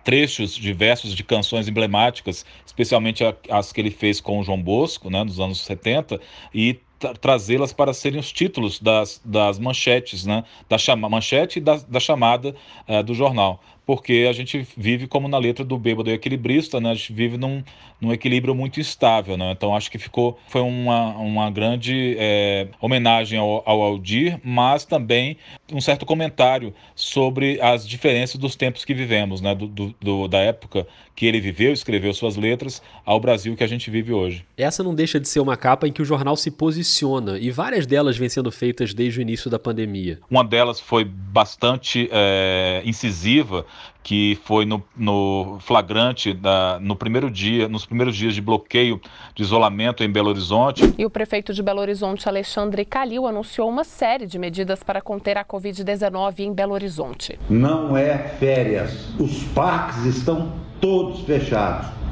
trechos 0.03 0.55
diversos 0.55 1.15
de 1.15 1.23
canções 1.23 1.67
emblemáticas, 1.67 2.45
especialmente 2.65 3.23
as 3.49 3.71
que 3.71 3.81
ele 3.81 3.91
fez 3.91 4.19
com 4.19 4.39
o 4.39 4.43
João 4.43 4.61
Bosco, 4.61 5.09
né, 5.09 5.23
nos 5.23 5.39
anos 5.39 5.61
70, 5.61 6.19
e 6.53 6.79
trazê-las 7.19 7.73
para 7.73 7.93
serem 7.93 8.19
os 8.19 8.31
títulos 8.31 8.79
das, 8.79 9.21
das 9.25 9.59
manchetes, 9.59 10.25
né? 10.25 10.43
da 10.69 10.77
chama 10.77 11.09
manchete 11.09 11.59
e 11.59 11.61
da, 11.61 11.75
da 11.75 11.99
chamada 11.99 12.55
uh, 12.87 13.03
do 13.03 13.13
jornal 13.13 13.61
porque 13.85 14.25
a 14.29 14.33
gente 14.33 14.65
vive 14.77 15.07
como 15.07 15.27
na 15.27 15.37
letra 15.37 15.63
do 15.63 15.77
bêbado 15.77 16.09
e 16.09 16.13
equilibrista, 16.13 16.79
né? 16.79 16.91
A 16.91 16.93
gente 16.93 17.11
vive 17.11 17.37
num, 17.37 17.63
num 17.99 18.13
equilíbrio 18.13 18.55
muito 18.55 18.79
instável, 18.79 19.37
né? 19.37 19.51
Então 19.51 19.75
acho 19.75 19.91
que 19.91 19.97
ficou 19.97 20.39
foi 20.47 20.61
uma, 20.61 21.09
uma 21.17 21.49
grande 21.51 22.15
é, 22.17 22.67
homenagem 22.79 23.37
ao, 23.37 23.61
ao 23.65 23.81
Aldir, 23.81 24.39
mas 24.43 24.85
também 24.85 25.37
um 25.71 25.81
certo 25.81 26.05
comentário 26.05 26.73
sobre 26.95 27.59
as 27.61 27.87
diferenças 27.87 28.39
dos 28.39 28.55
tempos 28.55 28.85
que 28.85 28.93
vivemos, 28.93 29.41
né? 29.41 29.53
Do, 29.53 29.67
do, 29.67 29.95
do, 29.99 30.27
da 30.27 30.39
época 30.39 30.87
que 31.15 31.25
ele 31.25 31.39
viveu, 31.39 31.71
escreveu 31.71 32.13
suas 32.13 32.35
letras, 32.35 32.81
ao 33.05 33.19
Brasil 33.19 33.55
que 33.55 33.63
a 33.63 33.67
gente 33.67 33.89
vive 33.91 34.11
hoje. 34.13 34.43
Essa 34.57 34.83
não 34.83 34.95
deixa 34.95 35.19
de 35.19 35.27
ser 35.27 35.39
uma 35.39 35.55
capa 35.55 35.87
em 35.87 35.91
que 35.91 36.01
o 36.01 36.05
jornal 36.05 36.35
se 36.35 36.49
posiciona 36.49 37.37
e 37.37 37.51
várias 37.51 37.85
delas 37.85 38.17
vêm 38.17 38.29
sendo 38.29 38.51
feitas 38.51 38.93
desde 38.93 39.19
o 39.19 39.21
início 39.21 39.49
da 39.49 39.59
pandemia. 39.59 40.19
Uma 40.29 40.43
delas 40.43 40.79
foi 40.79 41.03
bastante 41.05 42.09
é, 42.11 42.81
incisiva 42.83 43.65
que 44.03 44.37
foi 44.43 44.65
no, 44.65 44.83
no 44.95 45.57
flagrante 45.61 46.33
da, 46.33 46.77
no 46.81 46.95
primeiro 46.95 47.31
dia, 47.31 47.67
nos 47.69 47.85
primeiros 47.85 48.15
dias 48.15 48.35
de 48.35 48.41
bloqueio 48.41 48.99
de 49.33 49.43
isolamento 49.43 50.03
em 50.03 50.11
Belo 50.11 50.29
Horizonte. 50.29 50.93
E 50.97 51.05
o 51.05 51.09
prefeito 51.09 51.53
de 51.53 51.63
Belo 51.63 51.79
Horizonte, 51.79 52.27
Alexandre 52.27 52.83
Calil, 52.83 53.25
anunciou 53.25 53.69
uma 53.69 53.83
série 53.83 54.25
de 54.25 54.37
medidas 54.37 54.83
para 54.83 55.01
conter 55.01 55.37
a 55.37 55.45
Covid-19 55.45 56.39
em 56.39 56.53
Belo 56.53 56.73
Horizonte. 56.73 57.39
Não 57.49 57.95
é 57.95 58.17
férias. 58.17 59.13
Os 59.19 59.43
parques 59.53 60.05
estão 60.05 60.53
todos 60.81 61.21
fechados. 61.21 62.02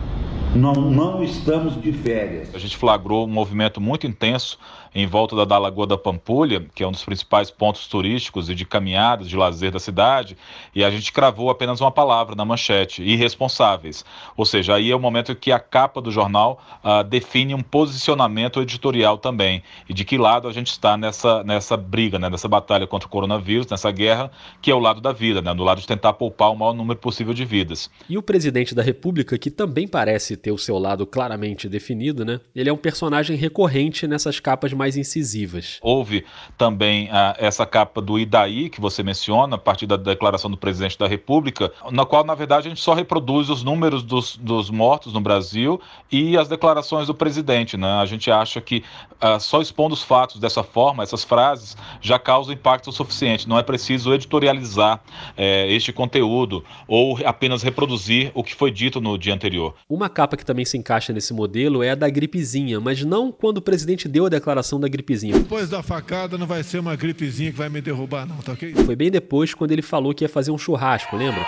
Não, 0.53 0.73
não 0.73 1.23
estamos 1.23 1.81
de 1.81 1.93
férias. 1.93 2.53
A 2.53 2.59
gente 2.59 2.75
flagrou 2.75 3.25
um 3.25 3.29
movimento 3.29 3.79
muito 3.79 4.05
intenso 4.05 4.59
em 4.93 5.07
volta 5.07 5.35
da, 5.35 5.45
da 5.45 5.57
Lagoa 5.57 5.87
da 5.87 5.97
Pampulha, 5.97 6.65
que 6.75 6.83
é 6.83 6.87
um 6.87 6.91
dos 6.91 7.05
principais 7.05 7.49
pontos 7.49 7.87
turísticos 7.87 8.49
e 8.49 8.55
de 8.55 8.65
caminhadas, 8.65 9.29
de 9.29 9.37
lazer 9.37 9.71
da 9.71 9.79
cidade, 9.79 10.37
e 10.75 10.83
a 10.83 10.91
gente 10.91 11.13
cravou 11.13 11.49
apenas 11.49 11.79
uma 11.79 11.91
palavra 11.91 12.35
na 12.35 12.43
manchete, 12.43 13.01
irresponsáveis. 13.01 14.03
Ou 14.35 14.45
seja, 14.45 14.75
aí 14.75 14.91
é 14.91 14.95
o 14.95 14.99
momento 14.99 15.33
que 15.33 15.51
a 15.51 15.59
capa 15.59 16.01
do 16.01 16.11
jornal 16.11 16.61
uh, 16.83 17.03
define 17.03 17.55
um 17.55 17.61
posicionamento 17.61 18.61
editorial 18.61 19.17
também, 19.17 19.63
e 19.87 19.93
de 19.93 20.03
que 20.03 20.17
lado 20.17 20.47
a 20.47 20.51
gente 20.51 20.67
está 20.67 20.97
nessa, 20.97 21.41
nessa 21.43 21.77
briga, 21.77 22.19
né, 22.19 22.29
nessa 22.29 22.49
batalha 22.49 22.85
contra 22.85 23.07
o 23.07 23.09
coronavírus, 23.09 23.67
nessa 23.67 23.91
guerra, 23.91 24.29
que 24.61 24.69
é 24.69 24.75
o 24.75 24.79
lado 24.79 24.99
da 24.99 25.13
vida, 25.13 25.41
né, 25.41 25.53
do 25.53 25.63
lado 25.63 25.79
de 25.79 25.87
tentar 25.87 26.13
poupar 26.13 26.51
o 26.51 26.55
maior 26.55 26.73
número 26.73 26.99
possível 26.99 27.33
de 27.33 27.45
vidas. 27.45 27.89
E 28.09 28.17
o 28.17 28.21
presidente 28.21 28.75
da 28.75 28.83
República, 28.83 29.37
que 29.37 29.49
também 29.49 29.87
parece 29.87 30.35
ter 30.41 30.51
o 30.51 30.57
seu 30.57 30.77
lado 30.77 31.05
claramente 31.05 31.69
definido, 31.69 32.25
né? 32.25 32.39
Ele 32.55 32.69
é 32.69 32.73
um 32.73 32.77
personagem 32.77 33.35
recorrente 33.35 34.07
nessas 34.07 34.39
capas 34.39 34.73
mais 34.73 34.97
incisivas. 34.97 35.79
Houve 35.81 36.25
também 36.57 37.09
ah, 37.11 37.35
essa 37.37 37.65
capa 37.65 38.01
do 38.01 38.17
Idaí, 38.17 38.69
que 38.69 38.81
você 38.81 39.03
menciona, 39.03 39.55
a 39.55 39.59
partir 39.59 39.85
da 39.85 39.97
declaração 39.97 40.49
do 40.49 40.57
presidente 40.57 40.97
da 40.97 41.07
República, 41.07 41.71
na 41.91 42.05
qual, 42.05 42.23
na 42.23 42.35
verdade, 42.35 42.67
a 42.67 42.69
gente 42.69 42.81
só 42.81 42.93
reproduz 42.93 43.49
os 43.49 43.63
números 43.63 44.03
dos, 44.03 44.35
dos 44.37 44.69
mortos 44.69 45.13
no 45.13 45.21
Brasil 45.21 45.79
e 46.11 46.37
as 46.37 46.47
declarações 46.47 47.07
do 47.07 47.13
presidente, 47.13 47.77
né? 47.77 47.93
A 48.01 48.05
gente 48.05 48.31
acha 48.31 48.59
que 48.59 48.83
ah, 49.19 49.39
só 49.39 49.61
expondo 49.61 49.93
os 49.93 50.01
fatos 50.01 50.39
dessa 50.39 50.63
forma, 50.63 51.03
essas 51.03 51.23
frases, 51.23 51.77
já 52.01 52.17
causa 52.17 52.53
impacto 52.53 52.91
suficiente. 52.91 53.47
Não 53.47 53.57
é 53.57 53.63
preciso 53.63 54.13
editorializar 54.13 55.01
eh, 55.37 55.67
este 55.69 55.93
conteúdo 55.93 56.63
ou 56.87 57.19
apenas 57.25 57.61
reproduzir 57.61 58.31
o 58.33 58.43
que 58.43 58.55
foi 58.55 58.71
dito 58.71 58.99
no 58.99 59.17
dia 59.17 59.33
anterior. 59.33 59.75
Uma 59.89 60.09
capa 60.09 60.30
que 60.37 60.45
também 60.45 60.65
se 60.65 60.77
encaixa 60.77 61.13
nesse 61.13 61.33
modelo 61.33 61.83
é 61.83 61.91
a 61.91 61.95
da 61.95 62.09
gripezinha, 62.09 62.79
mas 62.79 63.03
não 63.03 63.31
quando 63.31 63.57
o 63.57 63.61
presidente 63.61 64.07
deu 64.07 64.25
a 64.25 64.29
declaração 64.29 64.79
da 64.79 64.87
gripezinha. 64.87 65.33
Depois 65.33 65.69
da 65.69 65.81
facada 65.83 66.37
não 66.37 66.47
vai 66.47 66.63
ser 66.63 66.79
uma 66.79 66.95
gripezinha 66.95 67.51
que 67.51 67.57
vai 67.57 67.69
me 67.69 67.81
derrubar, 67.81 68.25
não, 68.25 68.37
tá 68.37 68.53
ok? 68.53 68.73
Foi 68.85 68.95
bem 68.95 69.11
depois 69.11 69.53
quando 69.53 69.71
ele 69.71 69.81
falou 69.81 70.13
que 70.13 70.23
ia 70.23 70.29
fazer 70.29 70.51
um 70.51 70.57
churrasco, 70.57 71.15
lembra? 71.15 71.45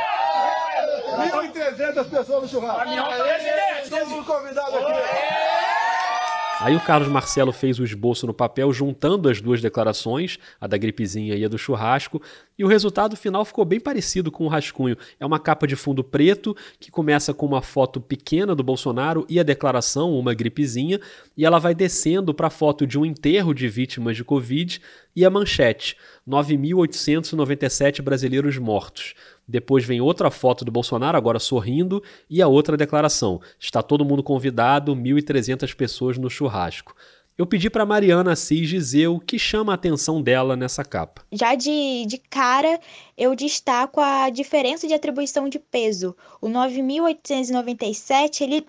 1.300 1.17 2.05
pessoas 2.09 2.43
no 2.43 2.49
churrasco. 2.49 2.89
Todo 3.89 4.09
mundo 4.09 4.25
convidado 4.25 4.77
aqui. 4.77 5.22
Aí 6.59 6.75
o 6.75 6.79
Carlos 6.79 7.09
Marcelo 7.09 7.51
fez 7.51 7.79
o 7.79 7.83
esboço 7.83 8.27
no 8.27 8.33
papel 8.33 8.71
juntando 8.71 9.27
as 9.27 9.41
duas 9.41 9.61
declarações, 9.61 10.37
a 10.61 10.67
da 10.67 10.77
gripezinha 10.77 11.35
e 11.35 11.43
a 11.43 11.47
do 11.47 11.57
churrasco, 11.57 12.21
e 12.57 12.63
o 12.63 12.67
resultado 12.67 13.17
final 13.17 13.43
ficou 13.43 13.65
bem 13.65 13.79
parecido 13.79 14.31
com 14.31 14.45
o 14.45 14.47
rascunho. 14.47 14.95
É 15.19 15.25
uma 15.25 15.39
capa 15.39 15.67
de 15.67 15.75
fundo 15.75 16.03
preto 16.03 16.55
que 16.79 16.91
começa 16.91 17.33
com 17.33 17.45
uma 17.45 17.61
foto 17.61 17.99
pequena 17.99 18.55
do 18.55 18.63
Bolsonaro 18.63 19.25
e 19.27 19.39
a 19.39 19.43
declaração, 19.43 20.17
uma 20.17 20.33
gripezinha, 20.33 20.99
e 21.35 21.43
ela 21.43 21.59
vai 21.59 21.73
descendo 21.73 22.33
para 22.33 22.47
a 22.47 22.51
foto 22.51 22.85
de 22.85 22.97
um 22.99 23.05
enterro 23.05 23.53
de 23.53 23.67
vítimas 23.67 24.15
de 24.15 24.23
Covid 24.23 24.79
e 25.15 25.26
a 25.26 25.30
manchete: 25.30 25.97
9.897 26.28 28.02
brasileiros 28.02 28.58
mortos. 28.58 29.13
Depois 29.47 29.84
vem 29.84 29.99
outra 29.99 30.32
foto 30.32 30.63
do 30.63 30.71
Bolsonaro, 30.71 31.17
agora 31.17 31.39
sorrindo, 31.39 32.02
e 32.30 32.41
a 32.41 32.47
outra 32.47 32.78
declaração: 32.78 33.41
está 33.60 33.82
todo 33.82 34.06
mundo 34.06 34.23
convidado, 34.23 34.95
1.300 34.95 35.76
pessoas 35.76 36.17
no 36.17 36.30
churrasco. 36.30 36.95
Eu 37.36 37.47
pedi 37.47 37.67
para 37.67 37.84
Mariana 37.84 38.34
Assis 38.34 38.69
dizer 38.69 39.08
o 39.08 39.19
que 39.19 39.39
chama 39.39 39.71
a 39.71 39.76
atenção 39.76 40.21
dela 40.21 40.56
nessa 40.56 40.86
capa. 40.86 41.23
Já 41.32 41.56
de, 41.56 42.06
de 42.06 42.19
cara, 42.19 42.80
eu 43.17 43.36
destaco 43.36 43.99
a 43.99 44.30
diferença 44.30 44.88
de 44.88 44.93
atribuição 44.93 45.49
de 45.49 45.58
peso. 45.58 46.15
O 46.39 46.47
9.897, 46.47 48.41
ele 48.41 48.67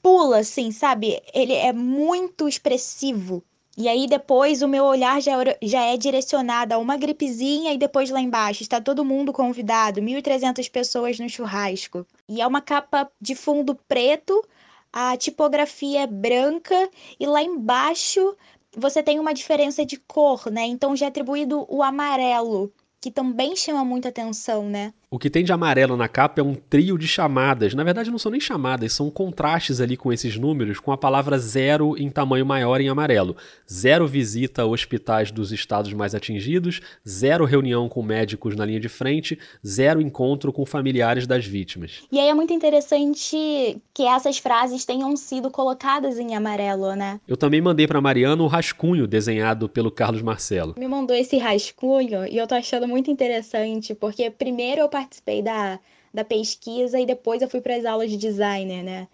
pula, 0.00 0.38
assim, 0.38 0.70
sabe? 0.70 1.20
Ele 1.34 1.52
é 1.52 1.72
muito 1.72 2.48
expressivo. 2.48 3.42
E 3.80 3.88
aí 3.88 4.08
depois 4.08 4.60
o 4.60 4.66
meu 4.66 4.84
olhar 4.84 5.22
já, 5.22 5.34
já 5.62 5.84
é 5.84 5.96
direcionado 5.96 6.74
a 6.74 6.78
uma 6.78 6.96
gripezinha 6.96 7.72
e 7.72 7.78
depois 7.78 8.10
lá 8.10 8.20
embaixo 8.20 8.60
está 8.60 8.80
todo 8.80 9.04
mundo 9.04 9.32
convidado, 9.32 10.02
1.300 10.02 10.68
pessoas 10.68 11.20
no 11.20 11.28
churrasco. 11.28 12.04
E 12.28 12.40
é 12.40 12.46
uma 12.46 12.60
capa 12.60 13.08
de 13.20 13.36
fundo 13.36 13.76
preto, 13.86 14.44
a 14.92 15.16
tipografia 15.16 16.02
é 16.02 16.06
branca 16.08 16.90
e 17.20 17.24
lá 17.24 17.40
embaixo 17.40 18.36
você 18.76 19.00
tem 19.00 19.20
uma 19.20 19.32
diferença 19.32 19.86
de 19.86 19.96
cor, 19.96 20.50
né? 20.50 20.66
Então 20.66 20.96
já 20.96 21.06
é 21.06 21.08
atribuído 21.08 21.64
o 21.68 21.80
amarelo, 21.80 22.72
que 23.00 23.12
também 23.12 23.54
chama 23.54 23.84
muita 23.84 24.08
atenção, 24.08 24.68
né? 24.68 24.92
O 25.10 25.18
que 25.18 25.30
tem 25.30 25.42
de 25.42 25.50
amarelo 25.50 25.96
na 25.96 26.06
capa 26.06 26.42
é 26.42 26.44
um 26.44 26.54
trio 26.54 26.98
de 26.98 27.08
chamadas. 27.08 27.72
Na 27.72 27.82
verdade, 27.82 28.10
não 28.10 28.18
são 28.18 28.30
nem 28.30 28.38
chamadas, 28.38 28.92
são 28.92 29.08
contrastes 29.10 29.80
ali 29.80 29.96
com 29.96 30.12
esses 30.12 30.36
números, 30.36 30.78
com 30.78 30.92
a 30.92 30.98
palavra 30.98 31.38
zero 31.38 31.96
em 31.96 32.10
tamanho 32.10 32.44
maior 32.44 32.78
em 32.78 32.90
amarelo. 32.90 33.34
Zero 33.72 34.06
visita 34.06 34.60
a 34.60 34.66
hospitais 34.66 35.30
dos 35.30 35.50
estados 35.50 35.94
mais 35.94 36.14
atingidos, 36.14 36.82
zero 37.08 37.46
reunião 37.46 37.88
com 37.88 38.02
médicos 38.02 38.54
na 38.54 38.66
linha 38.66 38.78
de 38.78 38.90
frente, 38.90 39.38
zero 39.66 40.02
encontro 40.02 40.52
com 40.52 40.66
familiares 40.66 41.26
das 41.26 41.46
vítimas. 41.46 42.02
E 42.12 42.20
aí 42.20 42.28
é 42.28 42.34
muito 42.34 42.52
interessante 42.52 43.80
que 43.94 44.02
essas 44.02 44.36
frases 44.36 44.84
tenham 44.84 45.16
sido 45.16 45.50
colocadas 45.50 46.18
em 46.18 46.36
amarelo, 46.36 46.94
né? 46.94 47.18
Eu 47.26 47.38
também 47.38 47.62
mandei 47.62 47.86
para 47.86 47.98
Mariana 47.98 48.42
o 48.42 48.46
rascunho 48.46 49.06
desenhado 49.06 49.70
pelo 49.70 49.90
Carlos 49.90 50.20
Marcelo. 50.20 50.74
Me 50.76 50.86
mandou 50.86 51.16
esse 51.16 51.38
rascunho 51.38 52.26
e 52.26 52.36
eu 52.36 52.46
tô 52.46 52.54
achando 52.54 52.86
muito 52.86 53.10
interessante, 53.10 53.94
porque 53.94 54.30
primeiro 54.30 54.82
eu 54.82 54.97
participei 54.98 55.42
da, 55.42 55.80
da 56.12 56.24
pesquisa 56.24 56.98
e 57.00 57.06
depois 57.06 57.42
eu 57.42 57.48
fui 57.48 57.60
para 57.60 57.76
as 57.76 57.84
aulas 57.84 58.10
de 58.10 58.16
designer, 58.16 58.82
né? 58.84 59.08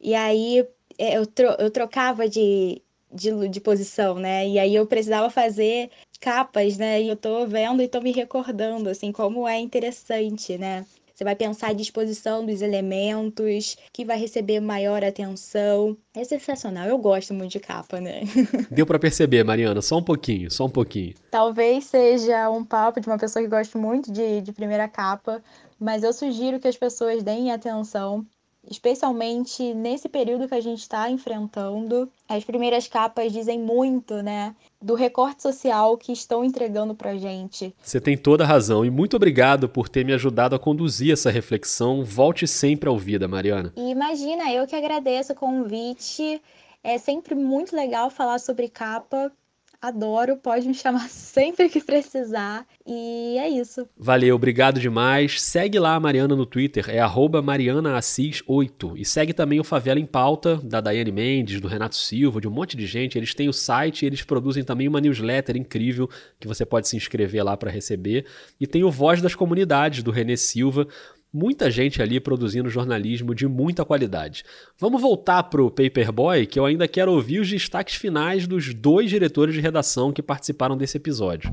E 0.00 0.14
aí 0.14 0.66
é, 0.98 1.16
eu, 1.18 1.26
tro 1.26 1.48
eu 1.58 1.70
trocava 1.70 2.28
de, 2.28 2.82
de, 3.12 3.48
de 3.48 3.60
posição, 3.60 4.16
né? 4.18 4.48
E 4.48 4.58
aí 4.58 4.74
eu 4.74 4.86
precisava 4.86 5.30
fazer 5.30 5.90
capas, 6.20 6.78
né? 6.78 7.02
E 7.02 7.08
eu 7.08 7.16
tô 7.16 7.46
vendo 7.46 7.82
e 7.82 7.88
tô 7.88 8.00
me 8.00 8.12
recordando, 8.12 8.88
assim, 8.90 9.12
como 9.12 9.46
é 9.48 9.58
interessante, 9.60 10.58
né? 10.58 10.86
Você 11.18 11.24
vai 11.24 11.34
pensar 11.34 11.70
a 11.70 11.72
disposição 11.72 12.46
dos 12.46 12.62
elementos, 12.62 13.76
que 13.92 14.04
vai 14.04 14.16
receber 14.16 14.60
maior 14.60 15.02
atenção. 15.02 15.96
É 16.14 16.22
sensacional. 16.22 16.86
Eu 16.86 16.96
gosto 16.96 17.34
muito 17.34 17.50
de 17.50 17.58
capa, 17.58 18.00
né? 18.00 18.20
Deu 18.70 18.86
para 18.86 19.00
perceber, 19.00 19.42
Mariana, 19.42 19.82
só 19.82 19.98
um 19.98 20.02
pouquinho, 20.02 20.48
só 20.48 20.66
um 20.66 20.70
pouquinho. 20.70 21.14
Talvez 21.28 21.86
seja 21.86 22.48
um 22.48 22.64
papo 22.64 23.00
de 23.00 23.08
uma 23.08 23.18
pessoa 23.18 23.42
que 23.42 23.48
gosta 23.48 23.76
muito 23.76 24.12
de, 24.12 24.42
de 24.42 24.52
primeira 24.52 24.86
capa, 24.86 25.42
mas 25.76 26.04
eu 26.04 26.12
sugiro 26.12 26.60
que 26.60 26.68
as 26.68 26.76
pessoas 26.76 27.20
deem 27.24 27.50
atenção 27.50 28.24
especialmente 28.70 29.74
nesse 29.74 30.08
período 30.08 30.48
que 30.48 30.54
a 30.54 30.60
gente 30.60 30.80
está 30.80 31.10
enfrentando. 31.10 32.10
As 32.28 32.44
primeiras 32.44 32.86
capas 32.86 33.32
dizem 33.32 33.58
muito, 33.58 34.22
né, 34.22 34.54
do 34.80 34.94
recorte 34.94 35.42
social 35.42 35.96
que 35.96 36.12
estão 36.12 36.44
entregando 36.44 36.94
para 36.94 37.16
gente. 37.16 37.74
Você 37.82 38.00
tem 38.00 38.16
toda 38.16 38.44
a 38.44 38.46
razão 38.46 38.84
e 38.84 38.90
muito 38.90 39.16
obrigado 39.16 39.68
por 39.68 39.88
ter 39.88 40.04
me 40.04 40.12
ajudado 40.12 40.54
a 40.54 40.58
conduzir 40.58 41.12
essa 41.12 41.30
reflexão. 41.30 42.04
Volte 42.04 42.46
sempre 42.46 42.88
ao 42.88 42.98
vida, 42.98 43.26
Mariana. 43.26 43.72
E 43.76 43.90
imagina, 43.90 44.52
eu 44.52 44.66
que 44.66 44.76
agradeço 44.76 45.32
o 45.32 45.36
convite. 45.36 46.40
É 46.82 46.96
sempre 46.96 47.34
muito 47.34 47.74
legal 47.74 48.08
falar 48.08 48.38
sobre 48.38 48.68
capa 48.68 49.32
Adoro, 49.80 50.36
pode 50.36 50.66
me 50.66 50.74
chamar 50.74 51.06
sempre 51.08 51.68
que 51.68 51.80
precisar. 51.80 52.66
E 52.84 53.38
é 53.38 53.48
isso. 53.48 53.88
Valeu, 53.96 54.34
obrigado 54.34 54.80
demais. 54.80 55.40
Segue 55.40 55.78
lá 55.78 55.94
a 55.94 56.00
Mariana 56.00 56.34
no 56.34 56.44
Twitter, 56.44 56.90
é 56.90 56.98
marianaassis8. 56.98 58.94
E 58.96 59.04
segue 59.04 59.32
também 59.32 59.60
o 59.60 59.64
Favela 59.64 60.00
em 60.00 60.06
Pauta, 60.06 60.56
da 60.56 60.80
Daiane 60.80 61.12
Mendes, 61.12 61.60
do 61.60 61.68
Renato 61.68 61.94
Silva, 61.94 62.40
de 62.40 62.48
um 62.48 62.50
monte 62.50 62.76
de 62.76 62.86
gente. 62.86 63.16
Eles 63.16 63.34
têm 63.34 63.48
o 63.48 63.52
site 63.52 64.02
e 64.02 64.06
eles 64.06 64.24
produzem 64.24 64.64
também 64.64 64.88
uma 64.88 65.00
newsletter 65.00 65.56
incrível 65.56 66.10
que 66.40 66.48
você 66.48 66.66
pode 66.66 66.88
se 66.88 66.96
inscrever 66.96 67.44
lá 67.44 67.56
para 67.56 67.70
receber. 67.70 68.26
E 68.58 68.66
tem 68.66 68.82
o 68.82 68.90
Voz 68.90 69.22
das 69.22 69.36
Comunidades, 69.36 70.02
do 70.02 70.10
Renê 70.10 70.36
Silva 70.36 70.88
muita 71.32 71.70
gente 71.70 72.00
ali 72.00 72.18
produzindo 72.18 72.70
jornalismo 72.70 73.34
de 73.34 73.46
muita 73.46 73.84
qualidade. 73.84 74.44
Vamos 74.78 75.00
voltar 75.00 75.42
para 75.44 75.62
o 75.62 75.70
Paperboy, 75.70 76.46
que 76.46 76.58
eu 76.58 76.64
ainda 76.64 76.88
quero 76.88 77.12
ouvir 77.12 77.40
os 77.40 77.48
destaques 77.48 77.96
finais 77.96 78.46
dos 78.46 78.72
dois 78.72 79.10
diretores 79.10 79.54
de 79.54 79.60
redação 79.60 80.12
que 80.12 80.22
participaram 80.22 80.76
desse 80.76 80.96
episódio. 80.96 81.52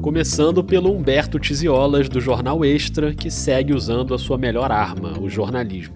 Começando 0.00 0.64
pelo 0.64 0.92
Humberto 0.92 1.38
Tiziolas, 1.38 2.08
do 2.08 2.20
Jornal 2.20 2.64
Extra, 2.64 3.14
que 3.14 3.30
segue 3.30 3.72
usando 3.72 4.14
a 4.14 4.18
sua 4.18 4.36
melhor 4.36 4.72
arma, 4.72 5.18
o 5.20 5.28
jornalismo. 5.28 5.94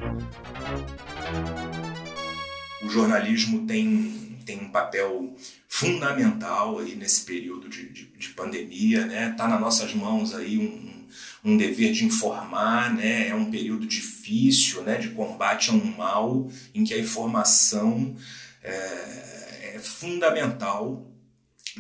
O 2.83 2.88
jornalismo 2.88 3.66
tem, 3.66 4.38
tem 4.44 4.61
um 4.61 4.68
papel 4.68 5.35
fundamental 5.66 6.79
aí 6.79 6.94
nesse 6.94 7.24
período 7.24 7.68
de, 7.68 7.88
de, 7.88 8.05
de 8.07 8.29
pandemia, 8.29 9.07
né? 9.07 9.35
Tá 9.37 9.48
nas 9.48 9.61
nossas 9.61 9.92
mãos 9.92 10.33
aí 10.35 10.57
um, 10.57 10.96
um 11.45 11.57
dever 11.57 11.92
de 11.92 12.05
informar, 12.05 12.95
né? 12.95 13.29
é 13.29 13.35
um 13.35 13.51
período 13.51 13.87
difícil 13.87 14.83
né? 14.83 14.97
de 14.97 15.11
combate 15.11 15.71
a 15.71 15.73
um 15.73 15.97
mal 15.97 16.51
em 16.75 16.85
que 16.85 16.95
a 16.95 16.99
informação 16.99 18.16
é, 18.62 19.75
é 19.75 19.81
fundamental 19.83 21.11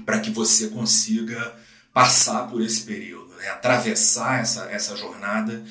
para 0.04 0.20
que 0.20 0.30
você 0.30 0.68
consiga 0.68 1.54
passar 1.92 2.48
por 2.48 2.60
esse 2.60 2.82
período, 2.82 3.34
né? 3.36 3.48
atravessar 3.48 4.40
essa, 4.40 4.70
essa 4.70 4.96
jornada 4.96 5.64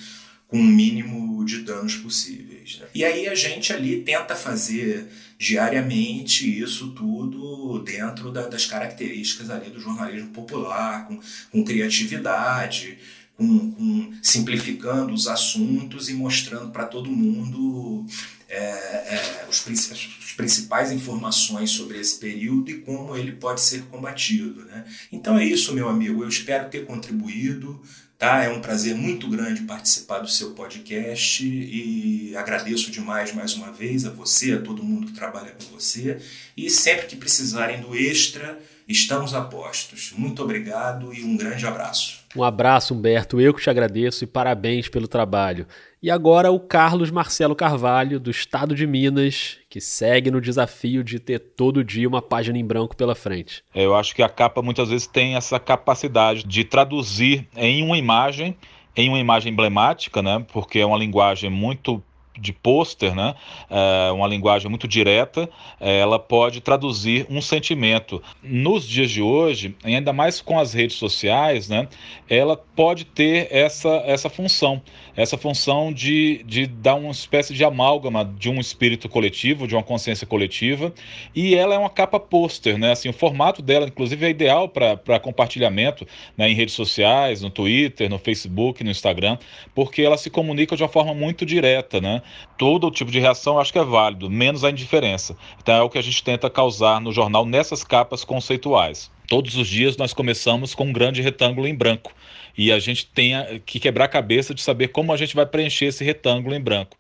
com 0.48 0.60
o 0.60 0.64
mínimo 0.64 1.44
de 1.44 1.60
danos 1.60 1.96
possíveis. 1.96 2.80
Né? 2.80 2.88
E 2.96 3.04
aí 3.04 3.28
a 3.28 3.36
gente 3.36 3.74
ali 3.74 4.02
tenta 4.02 4.36
fazer 4.36 5.08
diariamente 5.38 6.60
isso 6.60 6.92
tudo 6.92 7.80
dentro 7.80 8.32
da, 8.32 8.48
das 8.48 8.66
características 8.66 9.50
ali 9.50 9.70
do 9.70 9.80
jornalismo 9.80 10.30
popular, 10.30 11.08
com, 11.08 11.20
com 11.52 11.64
criatividade, 11.64 12.98
com, 13.38 13.72
com, 13.72 14.14
simplificando 14.22 15.14
os 15.14 15.28
assuntos 15.28 16.10
e 16.10 16.14
mostrando 16.14 16.72
para 16.72 16.86
todo 16.86 17.10
mundo 17.10 18.06
é, 18.48 18.58
é, 18.58 19.46
os, 19.50 19.66
as 19.68 20.34
principais 20.36 20.92
informações 20.92 21.72
sobre 21.72 22.00
esse 22.00 22.18
período 22.18 22.70
e 22.70 22.82
como 22.82 23.16
ele 23.16 23.34
pode 23.34 23.62
ser 23.62 23.84
combatido. 23.86 24.66
Né? 24.66 24.86
Então 25.12 25.38
é 25.38 25.46
isso, 25.46 25.74
meu 25.74 25.90
amigo. 25.90 26.24
Eu 26.24 26.30
espero 26.30 26.70
ter 26.70 26.86
contribuído 26.86 27.82
Tá? 28.18 28.44
É 28.44 28.50
um 28.50 28.62
prazer 28.62 28.96
muito 28.96 29.28
grande 29.28 29.64
participar 29.64 30.20
do 30.20 30.30
seu 30.30 30.52
podcast 30.52 31.46
e 31.46 32.34
agradeço 32.36 32.90
demais 32.90 33.34
mais 33.34 33.54
uma 33.56 33.74
vez 33.74 34.06
a 34.06 34.10
você, 34.10 34.54
a 34.54 34.62
todo 34.62 34.84
mundo 34.84 35.08
que 35.08 35.14
trabalha 35.14 35.52
com 35.52 35.76
você. 35.76 36.18
E 36.56 36.70
sempre 36.70 37.08
que 37.08 37.18
precisarem 37.18 37.82
do 37.82 37.94
extra, 37.94 38.58
estamos 38.88 39.34
a 39.34 39.42
postos. 39.42 40.14
Muito 40.18 40.42
obrigado 40.42 41.14
e 41.14 41.26
um 41.26 41.36
grande 41.36 41.68
abraço. 41.68 42.25
Um 42.36 42.44
abraço, 42.44 42.94
Humberto. 42.94 43.40
Eu 43.40 43.54
que 43.54 43.62
te 43.62 43.70
agradeço 43.70 44.24
e 44.24 44.28
parabéns 44.28 44.90
pelo 44.90 45.08
trabalho. 45.08 45.66
E 46.04 46.12
agora 46.12 46.52
o 46.52 46.60
Carlos 46.60 47.10
Marcelo 47.10 47.56
Carvalho, 47.56 48.20
do 48.20 48.30
estado 48.30 48.76
de 48.76 48.86
Minas, 48.86 49.58
que 49.70 49.80
segue 49.80 50.30
no 50.30 50.42
desafio 50.42 51.04
de 51.04 51.18
ter 51.18 51.40
todo 51.40 51.84
dia 51.84 52.08
uma 52.08 52.22
página 52.22 52.58
em 52.58 52.66
branco 52.66 52.96
pela 52.96 53.16
frente. 53.16 53.64
Eu 53.74 53.96
acho 53.96 54.14
que 54.14 54.22
a 54.22 54.28
capa 54.28 54.62
muitas 54.62 54.90
vezes 54.90 55.08
tem 55.08 55.36
essa 55.36 55.60
capacidade 55.60 56.44
de 56.44 56.66
traduzir 56.66 57.48
em 57.56 57.82
uma 57.82 57.98
imagem, 57.98 58.58
em 58.96 59.08
uma 59.08 59.20
imagem 59.20 59.54
emblemática, 59.54 60.22
né? 60.22 60.46
Porque 60.52 60.80
é 60.80 60.86
uma 60.86 60.98
linguagem 60.98 61.50
muito 61.50 62.04
de 62.38 62.54
pôster, 62.54 63.16
né? 63.16 63.36
É 63.70 64.12
uma 64.12 64.28
linguagem 64.28 64.70
muito 64.70 64.88
direta, 64.88 65.50
é, 65.80 66.00
ela 66.00 66.20
pode 66.20 66.62
traduzir 66.62 67.26
um 67.30 67.42
sentimento. 67.42 68.22
Nos 68.44 68.88
dias 68.88 69.12
de 69.12 69.22
hoje, 69.22 69.76
ainda 69.84 70.12
mais 70.14 70.42
com 70.42 70.60
as 70.60 70.74
redes 70.74 70.98
sociais, 70.98 71.70
né? 71.70 71.88
Ela 72.30 72.58
pode 72.58 73.06
ter 73.06 73.48
essa, 73.52 73.90
essa 74.06 74.30
função, 74.30 74.82
essa 75.16 75.38
função 75.38 75.92
de, 75.94 76.44
de 76.44 76.68
dar 76.68 76.96
uma 76.96 77.12
espécie 77.12 77.54
de 77.54 77.64
amálgama 77.64 78.26
de 78.38 78.50
um 78.50 78.60
espírito 78.60 79.08
coletivo, 79.08 79.68
de 79.68 79.76
uma 79.76 79.84
consciência 79.84 80.28
coletiva, 80.28 80.94
e 81.34 81.56
ela 81.56 81.76
é 81.76 81.78
uma 81.78 81.90
capa 81.90 82.20
pôster, 82.20 82.78
né? 82.78 82.92
Assim, 82.92 83.10
o 83.10 83.14
formato 83.14 83.62
dela, 83.62 83.88
inclusive, 83.88 84.26
é 84.26 84.30
ideal 84.30 84.68
para 84.68 85.20
compartilhamento 85.20 86.06
né? 86.38 86.50
em 86.50 86.54
redes 86.54 86.74
sociais, 86.74 87.42
no 87.42 87.50
Twitter, 87.50 88.10
no 88.10 88.20
Facebook, 88.20 88.84
no 88.84 88.92
Instagram, 88.92 89.38
porque 89.74 90.02
ela 90.02 90.18
se 90.18 90.30
comunica 90.30 90.76
de 90.76 90.84
uma 90.84 90.90
forma 90.90 91.14
muito 91.14 91.46
direta, 91.46 92.02
né? 92.02 92.22
todo 92.58 92.92
tipo 92.92 93.12
de 93.12 93.20
reação 93.20 93.60
acho 93.60 93.72
que 93.72 93.80
é 93.80 93.84
válido, 93.84 94.30
menos 94.30 94.64
a 94.64 94.70
indiferença. 94.70 95.38
Então 95.62 95.76
é 95.76 95.82
o 95.82 95.90
que 95.90 95.98
a 95.98 96.02
gente 96.02 96.24
tenta 96.24 96.50
causar 96.50 97.00
no 97.00 97.12
jornal 97.12 97.46
nessas 97.46 97.84
capas 97.84 98.24
conceituais. 98.24 99.12
Todos 99.28 99.56
os 99.56 99.68
dias 99.68 99.98
nós 99.98 100.14
começamos 100.14 100.76
com 100.76 100.86
um 100.86 100.94
grande 100.94 101.22
retângulo 101.22 101.68
em 101.68 101.76
branco 101.76 102.14
e 102.58 102.72
a 102.72 102.80
gente 102.80 103.06
tem 103.08 103.34
que 103.66 103.80
quebrar 103.80 104.06
a 104.06 104.10
cabeça 104.10 104.54
de 104.54 104.62
saber 104.62 104.90
como 104.90 105.12
a 105.12 105.18
gente 105.18 105.36
vai 105.36 105.46
preencher 105.46 105.86
esse 105.86 106.04
retângulo 106.04 106.56
em 106.56 106.62
branco. 106.62 106.98